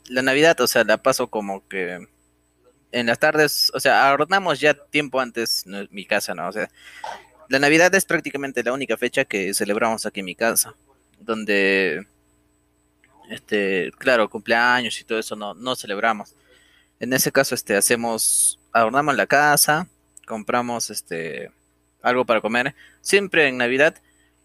[0.10, 2.06] la Navidad, o sea, la paso como que
[2.92, 6.48] en las tardes, o sea, adornamos ya tiempo antes mi casa, ¿no?
[6.48, 6.70] O sea,
[7.50, 10.76] la Navidad es prácticamente la única fecha que celebramos aquí en mi casa,
[11.20, 12.08] donde,
[13.30, 16.36] este, claro, cumpleaños y todo eso no, no celebramos.
[17.00, 19.88] En ese caso, este, hacemos, adornamos la casa,
[20.28, 21.52] compramos, este,
[22.02, 22.76] algo para comer.
[23.02, 23.96] Siempre en Navidad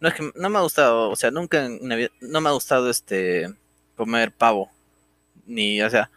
[0.01, 2.53] no es que no me ha gustado, o sea, nunca en Navidad, no me ha
[2.53, 3.53] gustado este
[3.97, 4.70] comer pavo.
[5.47, 6.11] Ni, o sea,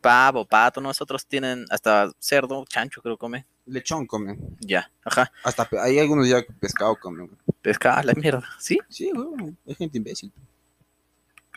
[0.00, 3.46] pavo, pato, nosotros tienen hasta cerdo, chancho creo come.
[3.66, 4.38] Lechón comen.
[4.60, 5.30] Ya, ajá.
[5.44, 7.30] Hasta hay algunos ya que pescado comen.
[7.60, 8.78] Pescado, la mierda, ¿sí?
[8.88, 10.32] Sí, weón, hay gente imbécil.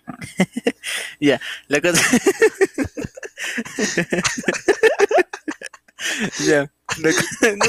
[1.68, 2.02] La cosa
[6.46, 6.72] Ya.
[6.98, 7.12] La
[7.56, 7.66] no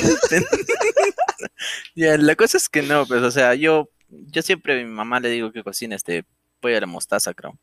[1.94, 5.20] Ya, la cosa es que no, pues, o sea, yo yo siempre a mi mamá
[5.20, 6.24] le digo que cocina este
[6.60, 7.58] pollo a la mostaza, creo.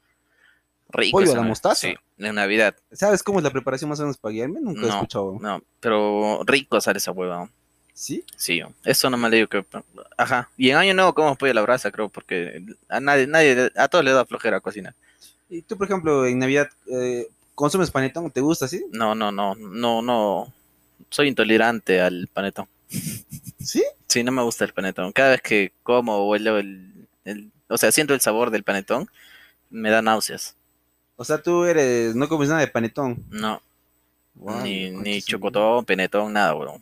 [0.89, 1.19] Rico.
[1.19, 1.87] ¿Pollo a la mostaza?
[1.87, 2.75] Sí, en Navidad.
[2.91, 4.59] ¿Sabes cómo es la preparación más o menos para guiarme?
[4.59, 5.37] Nunca he escuchado.
[5.39, 7.49] No, pero rico sale esa hueva.
[7.93, 8.23] ¿Sí?
[8.37, 9.65] Sí, eso no me le digo que.
[10.17, 10.49] Ajá.
[10.57, 13.87] Y en Año Nuevo comemos pollo a la brasa, creo, porque a nadie, nadie, a
[13.89, 14.95] todos les da flojera cocinar.
[15.49, 18.31] Y tú, por ejemplo, en Navidad, eh, ¿consumes panetón?
[18.31, 18.85] ¿Te gusta, sí?
[18.91, 20.53] No, no, no, no, no.
[21.09, 22.67] Soy intolerante al panetón.
[23.59, 23.83] ¿Sí?
[24.07, 25.11] Sí, no me gusta el panetón.
[25.11, 29.09] Cada vez que como o huelo el, el- o sea, siento el sabor del panetón,
[29.69, 30.55] me da náuseas.
[31.22, 33.26] O sea, tú eres, no comes nada de panetón.
[33.30, 33.61] No,
[34.36, 36.82] Guau, ni, ni chocotón, penetón, nada, weón.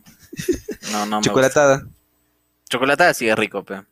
[0.92, 1.22] No, no me gusta.
[1.28, 1.88] Chocolatada.
[2.70, 3.84] Chocolatada sí es rico, pero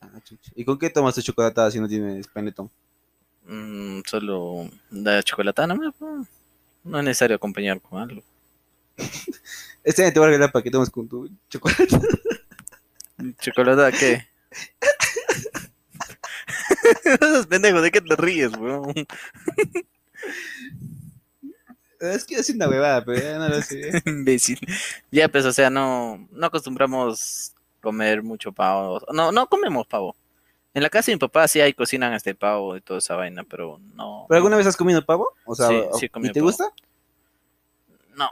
[0.00, 0.08] Ah.
[0.56, 2.70] ¿Y con qué tomas tu chocolatada si no tienes panetón?
[3.46, 5.94] mm, solo la chocolatada no,
[6.84, 8.22] no es necesario acompañar con algo.
[9.84, 11.88] Este año te voy a regalar para que tomes con tu chocolate.
[13.40, 14.26] ¿Chocolatada qué?
[17.04, 18.92] Esos pendejos, ¿de qué te ríes, weón?
[22.00, 24.02] es que es una huevada, pero ya no lo sé.
[24.06, 24.58] Imbécil.
[25.10, 29.00] Ya, pues, o sea, no, no acostumbramos comer mucho pavo.
[29.12, 30.16] No, no comemos pavo.
[30.74, 33.44] En la casa de mi papá sí hay cocinan este pavo y toda esa vaina,
[33.44, 34.24] pero no.
[34.28, 35.28] ¿Pero alguna vez has comido pavo?
[35.44, 36.48] O sea, Sí, sí he comido ¿y te pavo.
[36.48, 36.64] gusta?
[38.16, 38.30] No,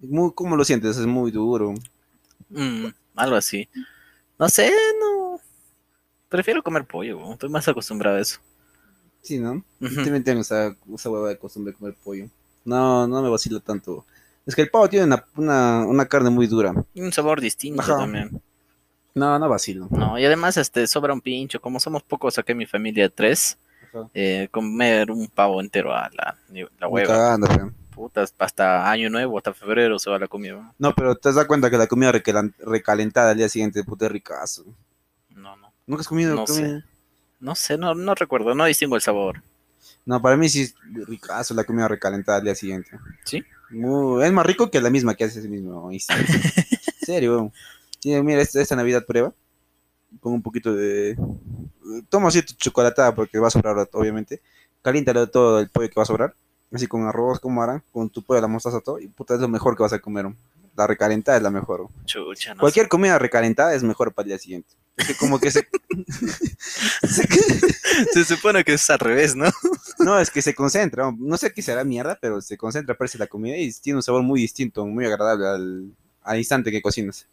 [0.00, 0.96] Muy- ¿Cómo lo sientes?
[0.96, 1.74] Es muy duro.
[2.50, 2.86] mm,
[3.16, 3.68] algo así.
[4.38, 5.27] No sé, no.
[6.28, 7.32] Prefiero comer pollo, weón.
[7.32, 8.40] estoy más acostumbrado a eso.
[9.22, 9.64] Sí, ¿no?
[9.80, 12.28] También tengo esa, esa hueva de costumbre de comer pollo.
[12.64, 14.04] No, no me vacilo tanto.
[14.46, 16.72] Es que el pavo tiene una, una, una carne muy dura.
[16.94, 17.98] Un sabor distinto Ajá.
[17.98, 18.40] también.
[19.14, 19.88] No, no vacilo.
[19.90, 23.10] No, y además este sobra un pincho, como somos pocos acá en mi familia de
[23.10, 23.58] tres,
[24.14, 26.36] eh, comer un pavo entero a la,
[26.78, 27.08] la hueva.
[27.08, 27.48] cagando,
[28.38, 30.72] hasta año nuevo, hasta febrero se va la comida.
[30.78, 34.64] No, pero te das cuenta que la comida recalentada al día siguiente, puta, es ricazo.
[35.88, 36.84] ¿Nunca has comido No sé.
[37.40, 39.42] No sé, no, no recuerdo, no distingo el sabor.
[40.04, 40.74] No, para mí sí es
[41.06, 42.90] ricazo la comida recalentada al día siguiente.
[43.24, 43.42] ¿Sí?
[43.70, 46.32] Muy- es más rico que la misma que haces ese mismo instante.
[47.00, 47.52] En serio.
[48.00, 49.32] Sí, mira, esta, esta Navidad prueba.
[50.20, 51.16] Con un poquito de...
[52.10, 54.42] Toma así tu chocolatada porque va a sobrar, obviamente.
[54.82, 56.34] Caliéntalo todo el pollo que va a sobrar.
[56.70, 58.98] Así con arroz, como harán, con tu pollo, la mostaza, todo.
[58.98, 60.26] Y puta, es lo mejor que vas a comer.
[60.78, 61.88] La recalentada es la mejor.
[62.04, 64.76] Chucha, no Cualquier comida recalentada es mejor para el día siguiente.
[65.18, 65.66] Como que se...
[68.12, 69.46] se- supone que es al revés, ¿no?
[69.98, 71.12] No, es que se concentra.
[71.18, 74.22] No sé qué será mierda, pero se concentra, parece la comida y tiene un sabor
[74.22, 75.90] muy distinto, muy agradable al,
[76.22, 77.26] al instante que cocinas.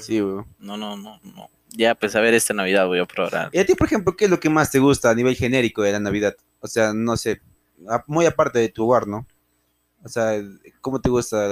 [0.00, 0.44] Sí, weón.
[0.58, 1.48] No, no, no, no.
[1.70, 3.48] Ya, pues a ver, esta Navidad voy a probar.
[3.52, 5.80] Y a ti, por ejemplo, ¿qué es lo que más te gusta a nivel genérico
[5.80, 6.36] de la Navidad?
[6.60, 7.40] O sea, no sé,
[8.06, 9.26] muy aparte de tu hogar, ¿no?
[10.04, 10.34] O sea,
[10.82, 11.48] ¿cómo te gusta?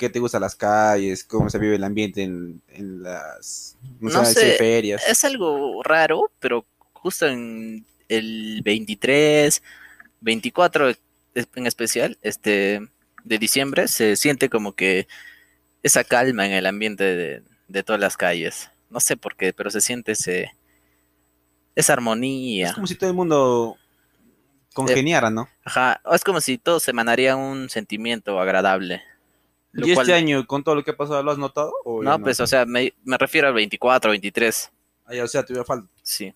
[0.00, 1.24] ¿Qué te gusta las calles?
[1.24, 5.02] ¿Cómo se vive el ambiente en, en las no No sé, sé, ferias?
[5.06, 9.62] Es algo raro, pero justo en el 23,
[10.22, 10.98] 24 es-
[11.54, 12.80] en especial, este,
[13.24, 15.06] de diciembre, se siente como que
[15.82, 18.70] esa calma en el ambiente de, de todas las calles.
[18.90, 20.52] No sé por qué, pero se siente ese,
[21.74, 22.68] esa armonía.
[22.68, 23.76] Es como si todo el mundo
[24.74, 25.48] congeniara, ¿no?
[25.64, 29.02] Ajá, es como si todo se emanaría un sentimiento agradable.
[29.72, 31.72] Lo ¿Y cual- este año, con todo lo que ha pasado, lo has notado?
[31.84, 34.70] o no, pues, o sea, me, me refiero al 24, 23,
[35.06, 35.88] Ah, ya, o sea, te hubiera falta.
[36.02, 36.32] sí.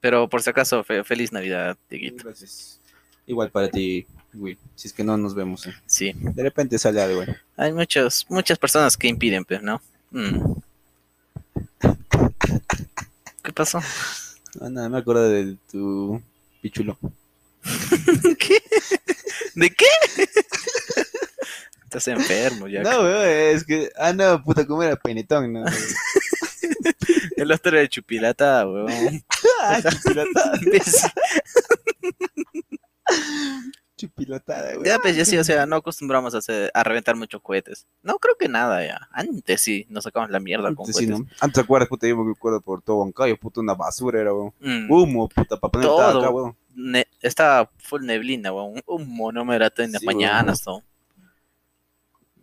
[0.00, 2.22] Pero por si acaso, fe- feliz Navidad, Dieguito.
[2.24, 2.78] Gracias.
[3.26, 4.56] Igual para ti, güey.
[4.76, 5.66] Si es que no nos vemos.
[5.66, 5.74] eh.
[5.86, 7.28] Sí, De repente sale algo, güey.
[7.56, 9.80] hay muchos, muchas personas que impiden, pues, ¿no?
[10.12, 10.52] Mm.
[13.42, 13.80] ¿Qué pasó?
[14.60, 16.20] Ah, nada, me acuerdo de tu
[16.60, 16.98] pichulo.
[18.38, 18.62] ¿Qué?
[19.54, 19.86] ¿De qué?
[21.96, 22.82] Estás enfermo ya.
[22.82, 23.90] No, güey, es que.
[23.96, 25.52] Ah, no, puta, ¿cómo era penetón?
[25.52, 25.64] No,
[27.36, 29.24] El otro de chupilata, weón.
[29.62, 30.58] ah, chupilotada.
[30.70, 31.06] ¿Ves?
[33.96, 34.86] Chupilotada, güey.
[34.86, 37.86] Ya, pues, ya sí, o sea, no acostumbramos a, hacer, a reventar muchos cohetes.
[38.02, 39.08] No, creo que nada, ya.
[39.10, 41.20] Antes sí, nos sacamos la mierda con Antes, sí, cohetes.
[41.20, 41.26] ¿no?
[41.40, 42.06] Antes, ¿te acuerdas, puta?
[42.06, 44.52] Yo me acuerdo por todo Huancayo, puta, una basura era, weón.
[44.60, 44.90] Mm.
[44.90, 46.18] Humo, puta, para poner Todo.
[46.20, 46.56] acá, weón.
[47.22, 48.82] Estaba full neblina, weón.
[48.86, 50.18] Un monómero en las Sí, weón.
[50.18, 50.62] mañanas.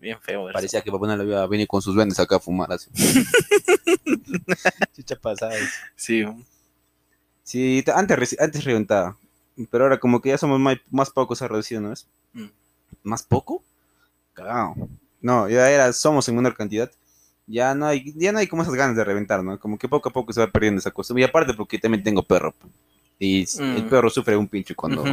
[0.03, 0.57] Bien feo, ¿verdad?
[0.57, 2.89] Parecía que Papá Noel había venido con sus duendes acá a fumar así.
[4.95, 5.53] Chucha pasada.
[5.95, 6.23] Sí,
[7.43, 9.17] Sí, te- antes, antes reventaba.
[9.71, 12.05] Pero ahora como que ya somos más, más pocos ha reducido, ¿no es?
[12.33, 12.45] Mm.
[13.03, 13.63] ¿Más poco?
[14.33, 14.75] Cagado.
[15.21, 16.91] No, ya era, somos en menor cantidad.
[17.47, 19.57] Ya no hay, ya no hay como esas ganas de reventar, ¿no?
[19.59, 21.21] Como que poco a poco se va perdiendo esa costumbre.
[21.23, 22.53] Y aparte porque también tengo perro.
[23.19, 23.75] Y s- Mm.
[23.77, 25.05] el perro sufre un pinche cuando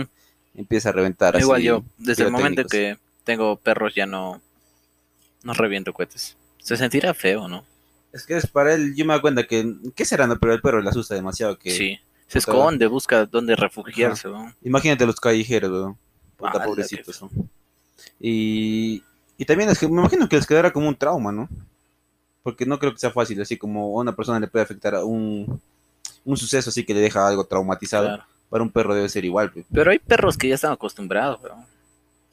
[0.54, 1.44] empieza a reventar así.
[1.44, 4.40] Igual yo, desde el momento que tengo perros ya no,
[5.42, 6.36] no reviento cohetes.
[6.58, 7.64] Se sentirá feo, ¿no?
[8.12, 10.26] Es que es para él, yo me doy cuenta que, ¿qué será?
[10.26, 10.38] No?
[10.38, 11.70] Pero el perro le asusta demasiado que...
[11.70, 11.98] Sí.
[12.26, 14.54] Se esconde, busca dónde refugiarse, weón.
[14.62, 15.98] Imagínate los callejeros, weón.
[16.36, 17.22] Puta, Ala, pobrecitos.
[17.22, 17.30] ¿no?
[18.20, 19.02] Y,
[19.36, 21.48] y también es que me imagino que les quedará como un trauma, ¿no?
[22.42, 25.04] Porque no creo que sea fácil, así como a una persona le puede afectar a
[25.04, 25.60] un,
[26.24, 28.06] un suceso así que le deja algo traumatizado.
[28.06, 28.24] Claro.
[28.48, 29.64] Para un perro debe ser igual, pe.
[29.72, 31.64] Pero hay perros que ya están acostumbrados, weón.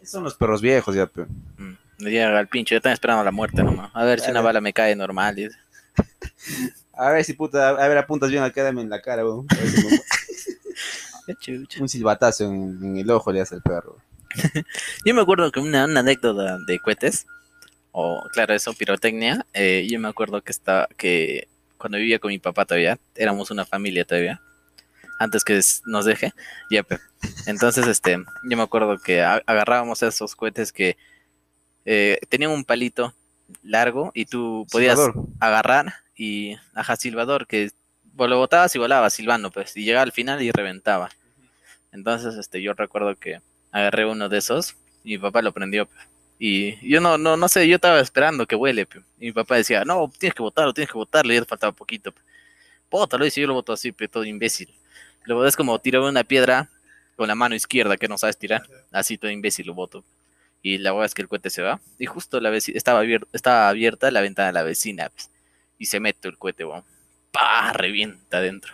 [0.04, 1.26] Son los perros viejos ya, pe.
[1.58, 1.78] Mm.
[2.00, 3.92] Me llega al pinche, yo estaba esperando la muerte nomás.
[3.94, 4.46] A ver si una Dale.
[4.46, 5.36] bala me cae normal.
[5.36, 5.58] dice.
[7.00, 9.46] A ver si puta, a ver, apuntas bien acá, dame en la cara, weón.
[9.52, 9.56] A
[11.28, 13.98] ver si un silbatazo en, en el ojo le hace al perro.
[15.06, 17.28] Yo me acuerdo que una, una anécdota de cohetes,
[17.92, 22.40] o claro, eso, pirotecnia, eh, yo me acuerdo que estaba, que cuando vivía con mi
[22.40, 24.42] papá todavía, éramos una familia todavía,
[25.20, 26.34] antes que nos deje,
[26.72, 26.98] ya, pe.
[27.46, 30.98] entonces, este, yo me acuerdo que a- agarrábamos esos cohetes que
[31.90, 33.14] eh, tenían un palito
[33.64, 35.00] largo y tú podías
[35.40, 37.72] agarrar y, ajá, silbador, que
[38.18, 41.10] lo botabas y volaba silbando, pues, y llegaba al final y reventaba.
[41.94, 43.40] Entonces, este, yo recuerdo que
[43.72, 44.76] agarré uno de esos
[45.06, 45.86] y mi papá lo prendió.
[45.86, 45.96] pe.
[46.40, 48.86] Y yo no, no, no sé, yo estaba esperando que huele.
[48.86, 49.00] pe.
[49.18, 51.32] Y mi papá decía, no, tienes que botarlo, tienes que botarlo.
[51.32, 52.12] Y ya faltaba poquito.
[52.12, 52.20] pe.
[52.92, 54.74] Bótalo, y si yo lo boto así, todo imbécil.
[55.24, 56.70] Luego es como tirar una piedra
[57.16, 58.68] con la mano izquierda que no sabes tirar.
[58.92, 60.04] Así todo imbécil lo boto.
[60.62, 61.80] Y la verdad es que el cohete se va.
[61.98, 65.10] Y justo la veci- estaba, abier- estaba abierta la ventana de la vecina.
[65.10, 65.30] pues.
[65.78, 66.84] Y se mete el cohete, weón.
[67.32, 67.72] ¡Pah!
[67.74, 68.74] Revienta adentro.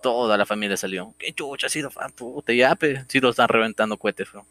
[0.00, 1.14] Toda la familia salió.
[1.18, 1.90] ¿Qué chucha ha sido?
[1.90, 3.04] fan, Puta, ya, pe.
[3.08, 4.46] Sí, lo están reventando cohetes, weón.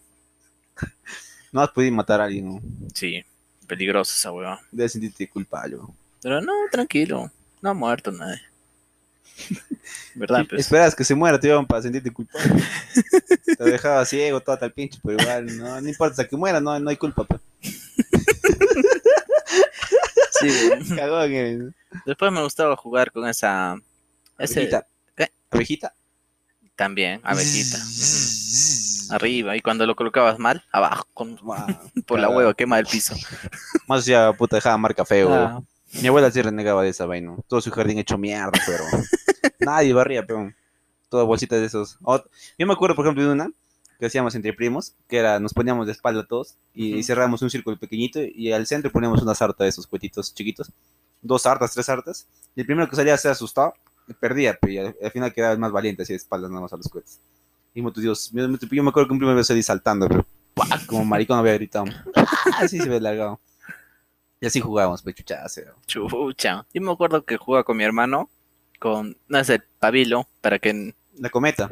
[1.51, 2.62] No has podido matar a alguien, ¿no?
[2.93, 3.24] Sí,
[3.68, 4.57] peligroso esa weón.
[4.72, 5.78] Debes sentirte culpable.
[6.22, 7.32] Pero no, tranquilo.
[7.62, 8.41] No ha muerto nadie.
[10.15, 10.45] ¿Verdad?
[10.49, 10.61] Pues?
[10.61, 12.63] Esperas que se muera, iban para sentirte culpable.
[13.57, 16.77] te dejaba ciego, todo tal pinche, pero igual, no, no importa, hasta que muera, no,
[16.79, 17.25] no hay culpa.
[20.41, 20.49] Sí.
[20.95, 21.73] Cagón eres.
[22.05, 23.75] Después me gustaba jugar con esa.
[24.39, 24.87] Ese, Abejita.
[25.15, 25.31] ¿Qué?
[25.51, 25.93] Abejita.
[26.75, 27.77] También, abejita.
[29.11, 31.67] Arriba, y cuando lo colocabas mal, abajo, con, Wow.
[32.07, 33.13] por la hueva, quema el piso.
[33.87, 35.31] Más ya, puta, dejaba marca feo.
[35.31, 35.61] Ah,
[36.01, 37.35] Mi abuela sí renegaba de esa vaina.
[37.47, 38.83] Todo su jardín hecho mierda, pero
[39.59, 40.55] nadie barría, peón.
[41.09, 41.97] Toda bolsita de esos.
[42.57, 43.51] Yo me acuerdo, por ejemplo, de una
[43.99, 47.03] que hacíamos entre primos, que era, nos poníamos de espalda todos y, Ujú.
[47.03, 50.71] cerrábamos un círculo pequeñito y al centro poníamos una sarta de esos cuetitos chiquitos.
[51.21, 52.27] Dos sartas, tres sartas.
[52.55, 53.73] Y el primero que salía se asustaba,
[54.19, 56.73] perdía, pero y al, al final quedaba el más valiente, así de espaldas nada más
[56.73, 57.19] a los cohetes.
[57.73, 60.65] Y tú, Dios, yo, yo me acuerdo que un primo me salí saltando, pero ¡pua!
[60.87, 61.85] como maricón había gritado.
[62.57, 63.39] Así se ve largado.
[64.41, 65.55] Y así jugábamos, pechuchadas.
[65.59, 65.75] era.
[65.85, 66.65] chucha.
[66.73, 68.27] Yo me acuerdo que jugaba con mi hermano,
[68.82, 71.69] con, no sé, pabilo, para que La cometa.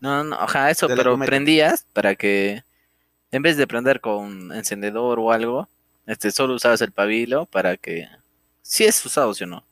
[0.00, 2.64] No, no, ajá, eso, De pero prendías para que
[3.32, 5.68] en vez de prender con encendedor o algo,
[6.06, 8.08] este solo usabas el pabilo para que
[8.62, 9.64] si es usado, ¿sí o no?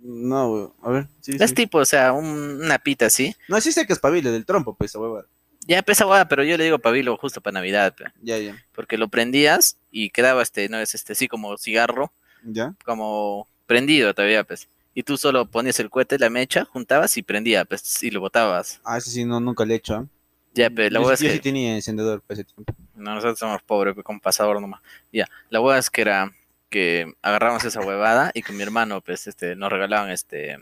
[0.00, 0.74] No.
[0.82, 1.08] A ver.
[1.20, 1.56] Sí, Es sí.
[1.56, 3.34] tipo, o sea, un- una pita así.
[3.48, 5.24] No, sí sé que es pabile del trompo, pues, esa hueva.
[5.66, 8.56] Ya pesa guada, pero yo le digo pabilo justo para Navidad, pe, Ya, ya.
[8.74, 12.12] porque lo prendías y quedaba este, no es este, así como cigarro,
[12.44, 12.74] ¿Ya?
[12.84, 14.68] como prendido todavía, pues.
[14.94, 18.80] Y tú solo ponías el cohete, la mecha, juntabas y prendía, pues, y lo botabas.
[18.84, 19.94] Ah, ese sí, no, nunca le he hecho.
[19.94, 20.06] ¿ah?
[20.54, 22.74] Ya, pero la yo, hueá es que sí tenía encendedor para ese tiempo.
[22.94, 24.82] No, nosotros somos pobres, con pasador nomás.
[25.12, 26.32] Ya, la hueá es que era
[26.68, 30.58] que agarramos esa huevada y con mi hermano, pues, este, nos regalaban este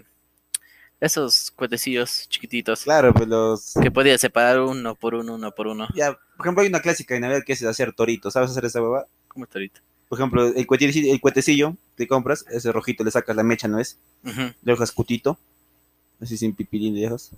[1.01, 3.75] Esos cuetecillos chiquititos Claro, pues los...
[3.81, 5.89] que podías separar uno por uno, uno por uno.
[5.95, 8.31] Ya, por ejemplo, hay una clásica de Navidad que es hacer torito.
[8.31, 9.07] ¿Sabes hacer esa hueva?
[9.29, 9.81] ¿Cómo está ahorita?
[10.11, 13.79] Por ejemplo, el cuetecillo, el cuetecillo que compras, ese rojito, le sacas la mecha, ¿no
[13.79, 13.97] es?
[14.25, 14.41] Ujú.
[14.41, 15.39] Le dejas cutito,
[16.21, 17.31] así sin pipilín le dejas,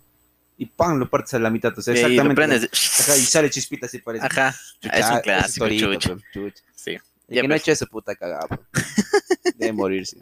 [0.57, 0.97] y ¡pam!
[0.99, 1.79] lo partes a la mitad.
[1.79, 2.43] O sea, exactamente.
[2.73, 4.25] Ajá, y sale chispita así parece.
[4.25, 4.57] Ajá.
[4.81, 6.64] Chucha, Es un clásico, torito, pues, chucha.
[6.75, 6.91] Sí.
[7.29, 7.62] El Ya, que no ha pues.
[7.62, 8.61] hecho ese puta cagada, pues.
[9.59, 10.16] Debe morirse.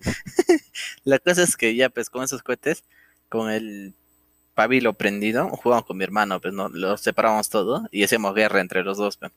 [1.04, 2.82] La cosa es que ya, pues, con esos cohetes,
[3.28, 3.94] con el
[4.56, 8.82] pabilo prendido, jugábamos con mi hermano, pues, no, lo separábamos todo y hacíamos guerra entre
[8.82, 9.30] los dos, pues.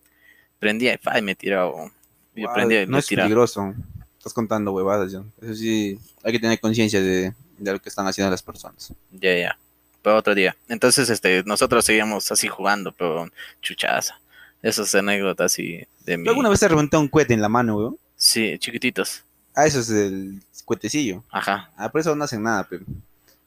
[0.57, 1.91] Prendía y, y me tiraba.
[2.36, 3.73] Guau, prendía y no es peligroso.
[4.17, 5.23] Estás contando huevadas, ya.
[5.41, 8.93] Eso sí, hay que tener conciencia de, de lo que están haciendo las personas.
[9.11, 9.57] Ya, ya.
[10.01, 10.55] Pero otro día.
[10.67, 13.29] Entonces, este, nosotros seguíamos así jugando, pero
[13.61, 14.19] chuchaza.
[14.61, 16.23] Esas anécdotas así de mi...
[16.23, 17.97] ¿Tú alguna vez te reventado un cohete en la mano, weón?
[18.15, 19.23] Sí, chiquititos.
[19.55, 21.23] Ah, eso es el cuetecillo.
[21.29, 21.71] Ajá.
[21.75, 22.86] Ah, por eso no hacen nada, pero.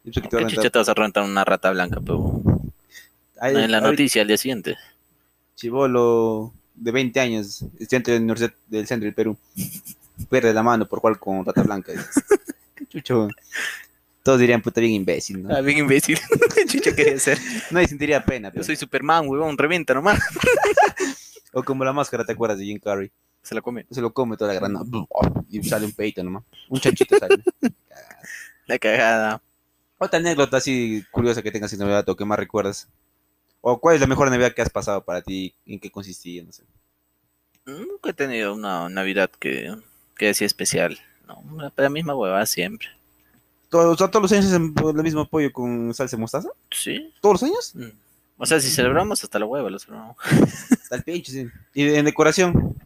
[0.04, 2.42] ¿Qué a chucha te vas a rentar una rata blanca, pero
[3.40, 4.76] en la ahorita, noticia al día siguiente?
[5.56, 9.36] Chivolo de 20 años, estudiante de la Universidad del Centro del Perú,
[10.30, 11.92] pierde la mano por jugar con Rata Blanca.
[12.74, 13.28] Qué chucho.
[14.22, 15.54] Todos dirían, puta, bien imbécil, ¿no?
[15.54, 16.18] Ah, bien imbécil.
[16.54, 17.38] ¿Qué chucha quería ser?
[17.70, 18.64] Nadie sentiría pena, Yo pero.
[18.64, 20.20] soy Superman, huevón, revienta nomás.
[21.52, 23.10] O como la máscara, ¿te acuerdas de Jim Carrey?
[23.42, 23.86] Se la come.
[23.90, 24.82] Se lo come toda la grana
[25.48, 26.42] y sale un peito nomás.
[26.68, 27.42] Un chanchito sale.
[28.66, 29.40] La cagada.
[29.96, 32.90] Otra anécdota así curiosa que tengas en Navidad o que más recuerdas.
[33.60, 36.52] O cuál es la mejor Navidad que has pasado para ti, en qué consistía, no
[36.52, 36.62] sé.
[37.64, 39.74] Nunca he tenido una Navidad que,
[40.16, 40.98] que sea especial.
[41.26, 41.42] No,
[41.76, 42.88] la, misma huevada siempre.
[43.68, 46.48] ¿Todos, o sea, todos los años hacen el mismo pollo con salsa de mostaza?
[46.70, 47.12] Sí.
[47.20, 47.74] ¿Todos los años?
[47.74, 47.96] Mm.
[48.38, 50.16] O sea, si celebramos hasta la hueva, lo celebramos.
[50.70, 51.48] Está el pinche, sí.
[51.74, 52.76] Y en decoración,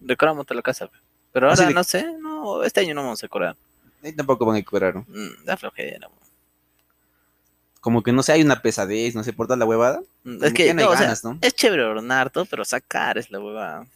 [0.00, 0.86] Decoramos toda la casa.
[0.86, 0.96] pe.
[1.32, 3.56] Pero Así ahora de- no sé, no, este año no vamos a decorar.
[4.02, 4.94] ahí tampoco van a decorar.
[4.94, 5.06] ¿no?
[5.08, 6.08] Mm, da flojera.
[7.80, 7.82] Mo.
[7.82, 10.00] Como que no sé, hay una pesadez, no sé, por dar la huevada.
[10.22, 11.38] Como Es que, ya no hay no, o sea, ganas, ¿no?
[11.40, 13.86] es chévere ornar todo, pero sacar es la huevada.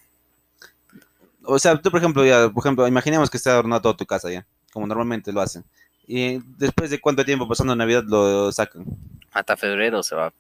[1.45, 4.31] O sea, tú, por ejemplo, ya, por ejemplo, imaginemos que está adornado toda tu casa
[4.31, 5.65] ya, como normalmente lo hacen.
[6.07, 8.85] Y después de cuánto tiempo pasando Navidad lo sacan.
[9.33, 10.33] Hasta febrero se va.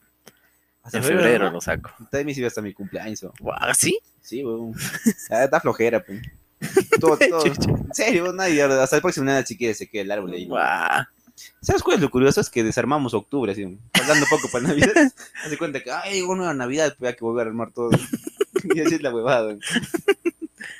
[0.82, 1.90] Hasta En febrero lo saco.
[2.10, 3.24] También sirve hasta mi cumpleaños.
[3.24, 3.32] ¿o?
[3.40, 3.98] Guau, ¿Sí?
[4.20, 4.74] Sí, weón.
[5.30, 6.20] Ah, Da flojera, pues.
[7.00, 7.44] Todo, todo.
[7.44, 10.46] En serio, nadie, hasta el próximo Navidad si quiere se queda el árbol ahí.
[10.46, 11.04] Guau.
[11.60, 12.40] ¿Sabes cuál es lo curioso?
[12.40, 14.92] Es que desarmamos octubre, así, hablando poco para Navidad.
[15.44, 17.90] Hace cuenta que, ay, una Navidad, pues hay que volver a armar todo.
[18.74, 19.56] y así es la huevada.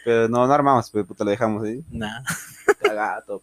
[0.04, 1.82] Pero no, no armamos, pues puta, lo dejamos ahí.
[1.90, 2.22] Nah.
[2.80, 3.42] Cagado.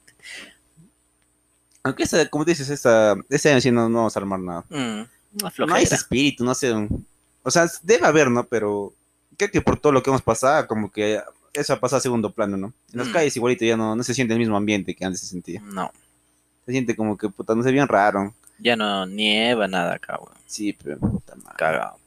[1.84, 4.66] Aunque esta, como dices, esta, este año sí no, no vamos a armar nada.
[4.70, 5.01] Mm,
[5.68, 6.72] No hay ese espíritu, no sé.
[7.43, 8.43] O sea, debe haber, ¿no?
[8.45, 8.93] Pero
[9.38, 11.20] creo que por todo lo que hemos pasado, como que
[11.53, 12.74] eso ha pasado a segundo plano, ¿no?
[12.93, 13.12] En las Mm.
[13.14, 15.59] calles igualito ya no, no se siente el mismo ambiente que antes se sentía.
[15.62, 15.91] No,
[16.66, 18.34] Se siente como que, puta, no sé, bien raro.
[18.59, 20.36] ya no nieva nada acá, weón.
[20.45, 21.57] Sí, pero puta madre.
[21.57, 21.97] Cagado.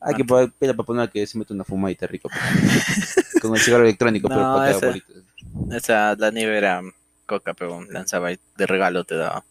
[0.00, 2.28] Hay que poner pila para poner que se mete una fumadita rico.
[2.28, 3.14] pues.
[3.40, 5.12] Con el cigarro electrónico, pero para bolita.
[5.70, 6.82] Esa, la nieve era
[7.26, 9.44] coca, pero lanzaba y de regalo te daba.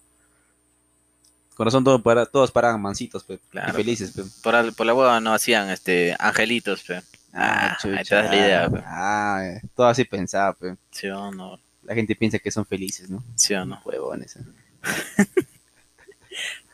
[1.56, 3.70] Con razón todo para, todos paraban mansitos, pues, Claro.
[3.72, 4.40] y felices, pues.
[4.44, 7.02] Por, al- por la hueva no hacían este angelitos, pe.
[7.34, 8.80] Ah, ahí te das la idea, pe.
[8.86, 10.78] Ah, eh, todo así pensaba, pues.
[10.92, 11.60] ¿Sí o no?
[11.86, 13.24] La gente piensa que son felices, ¿no?
[13.36, 13.82] ¿Sí o no?
[13.86, 14.36] Huevones.
[14.38, 14.42] eh.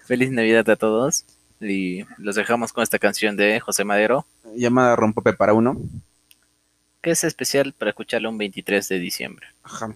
[0.06, 1.26] Feliz Navidad a todos.
[1.62, 5.78] Y los dejamos con esta canción de José Madero, Llamada Rompope para uno.
[7.02, 9.48] que es especial para escucharlo un 23 de diciembre.
[9.64, 9.94] Ajá.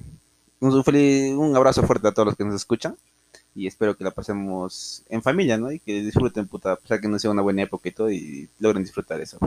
[0.60, 2.96] Un, feliz- un abrazo fuerte a todos los que nos escuchan.
[3.56, 5.72] Y espero que la pasemos en familia, ¿no?
[5.72, 8.50] Y que disfruten, puta, a pesar que no sea una buena época y todo, y
[8.60, 9.38] logren disfrutar eso.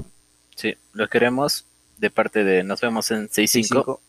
[0.54, 1.66] Sí, los queremos
[1.98, 4.00] de parte de Nos vemos en 65.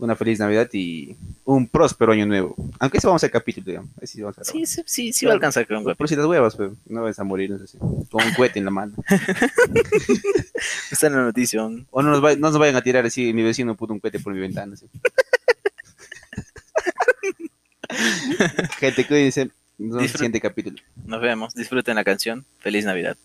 [0.00, 0.04] 65.
[0.04, 2.54] Una feliz Navidad y un próspero año nuevo.
[2.78, 3.90] Aunque eso vamos a hacer capítulo, digamos.
[4.02, 6.08] Sí vamos a Sí, sí, sí, va a alcanzar con un Por golpe.
[6.08, 8.70] si las huevas, pues, no vas a morir, no sé, con un cohete en la
[8.70, 8.94] mano.
[10.90, 11.60] Está en la noticia.
[11.68, 11.84] ¿no?
[11.90, 14.20] O no nos, va- no nos vayan a tirar así, mi vecino puto un cohete
[14.20, 14.74] por mi ventana.
[14.74, 14.86] así.
[18.78, 19.50] Gente, cuídense.
[19.78, 20.76] Nos vemos en el siguiente capítulo.
[21.06, 21.54] Nos vemos.
[21.54, 22.44] Disfruten la canción.
[22.58, 23.16] Feliz Navidad.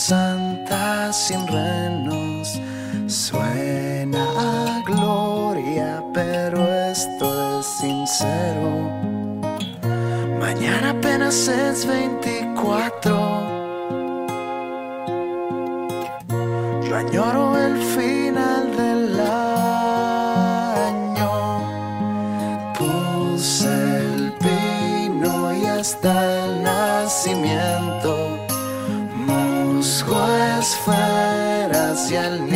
[0.00, 2.58] Santa sin renos.
[3.06, 6.56] Suena a gloria, pero
[6.90, 8.88] esto es sincero.
[10.40, 13.10] Mañana apenas es 24.
[16.88, 17.49] Yo añoro
[32.20, 32.49] and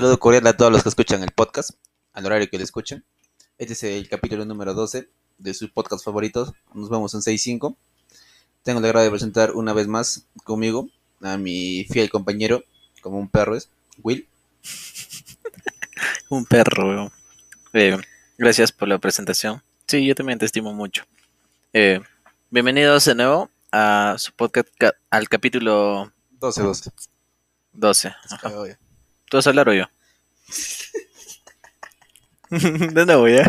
[0.00, 1.72] saludo cordial a todos los que escuchan el podcast,
[2.14, 3.04] al horario que lo escuchen.
[3.58, 6.54] Este es el capítulo número 12 de sus podcast favoritos.
[6.72, 7.76] Nos vemos en 6.5.
[8.62, 10.88] Tengo el agrado de presentar una vez más conmigo
[11.20, 12.64] a mi fiel compañero,
[13.02, 13.68] como un perro es,
[14.02, 14.26] Will.
[16.30, 17.12] Un perro, weón.
[17.74, 17.98] Eh,
[18.38, 19.62] gracias por la presentación.
[19.86, 21.04] Sí, yo también te estimo mucho.
[21.74, 22.00] Eh,
[22.48, 26.90] bienvenidos de nuevo a su podcast, ca- al capítulo 12, 12.
[27.74, 28.08] 12.
[28.30, 28.48] Ajá.
[29.30, 29.84] ¿Tú vas a hablar o yo?
[32.50, 33.48] de nuevo, ya.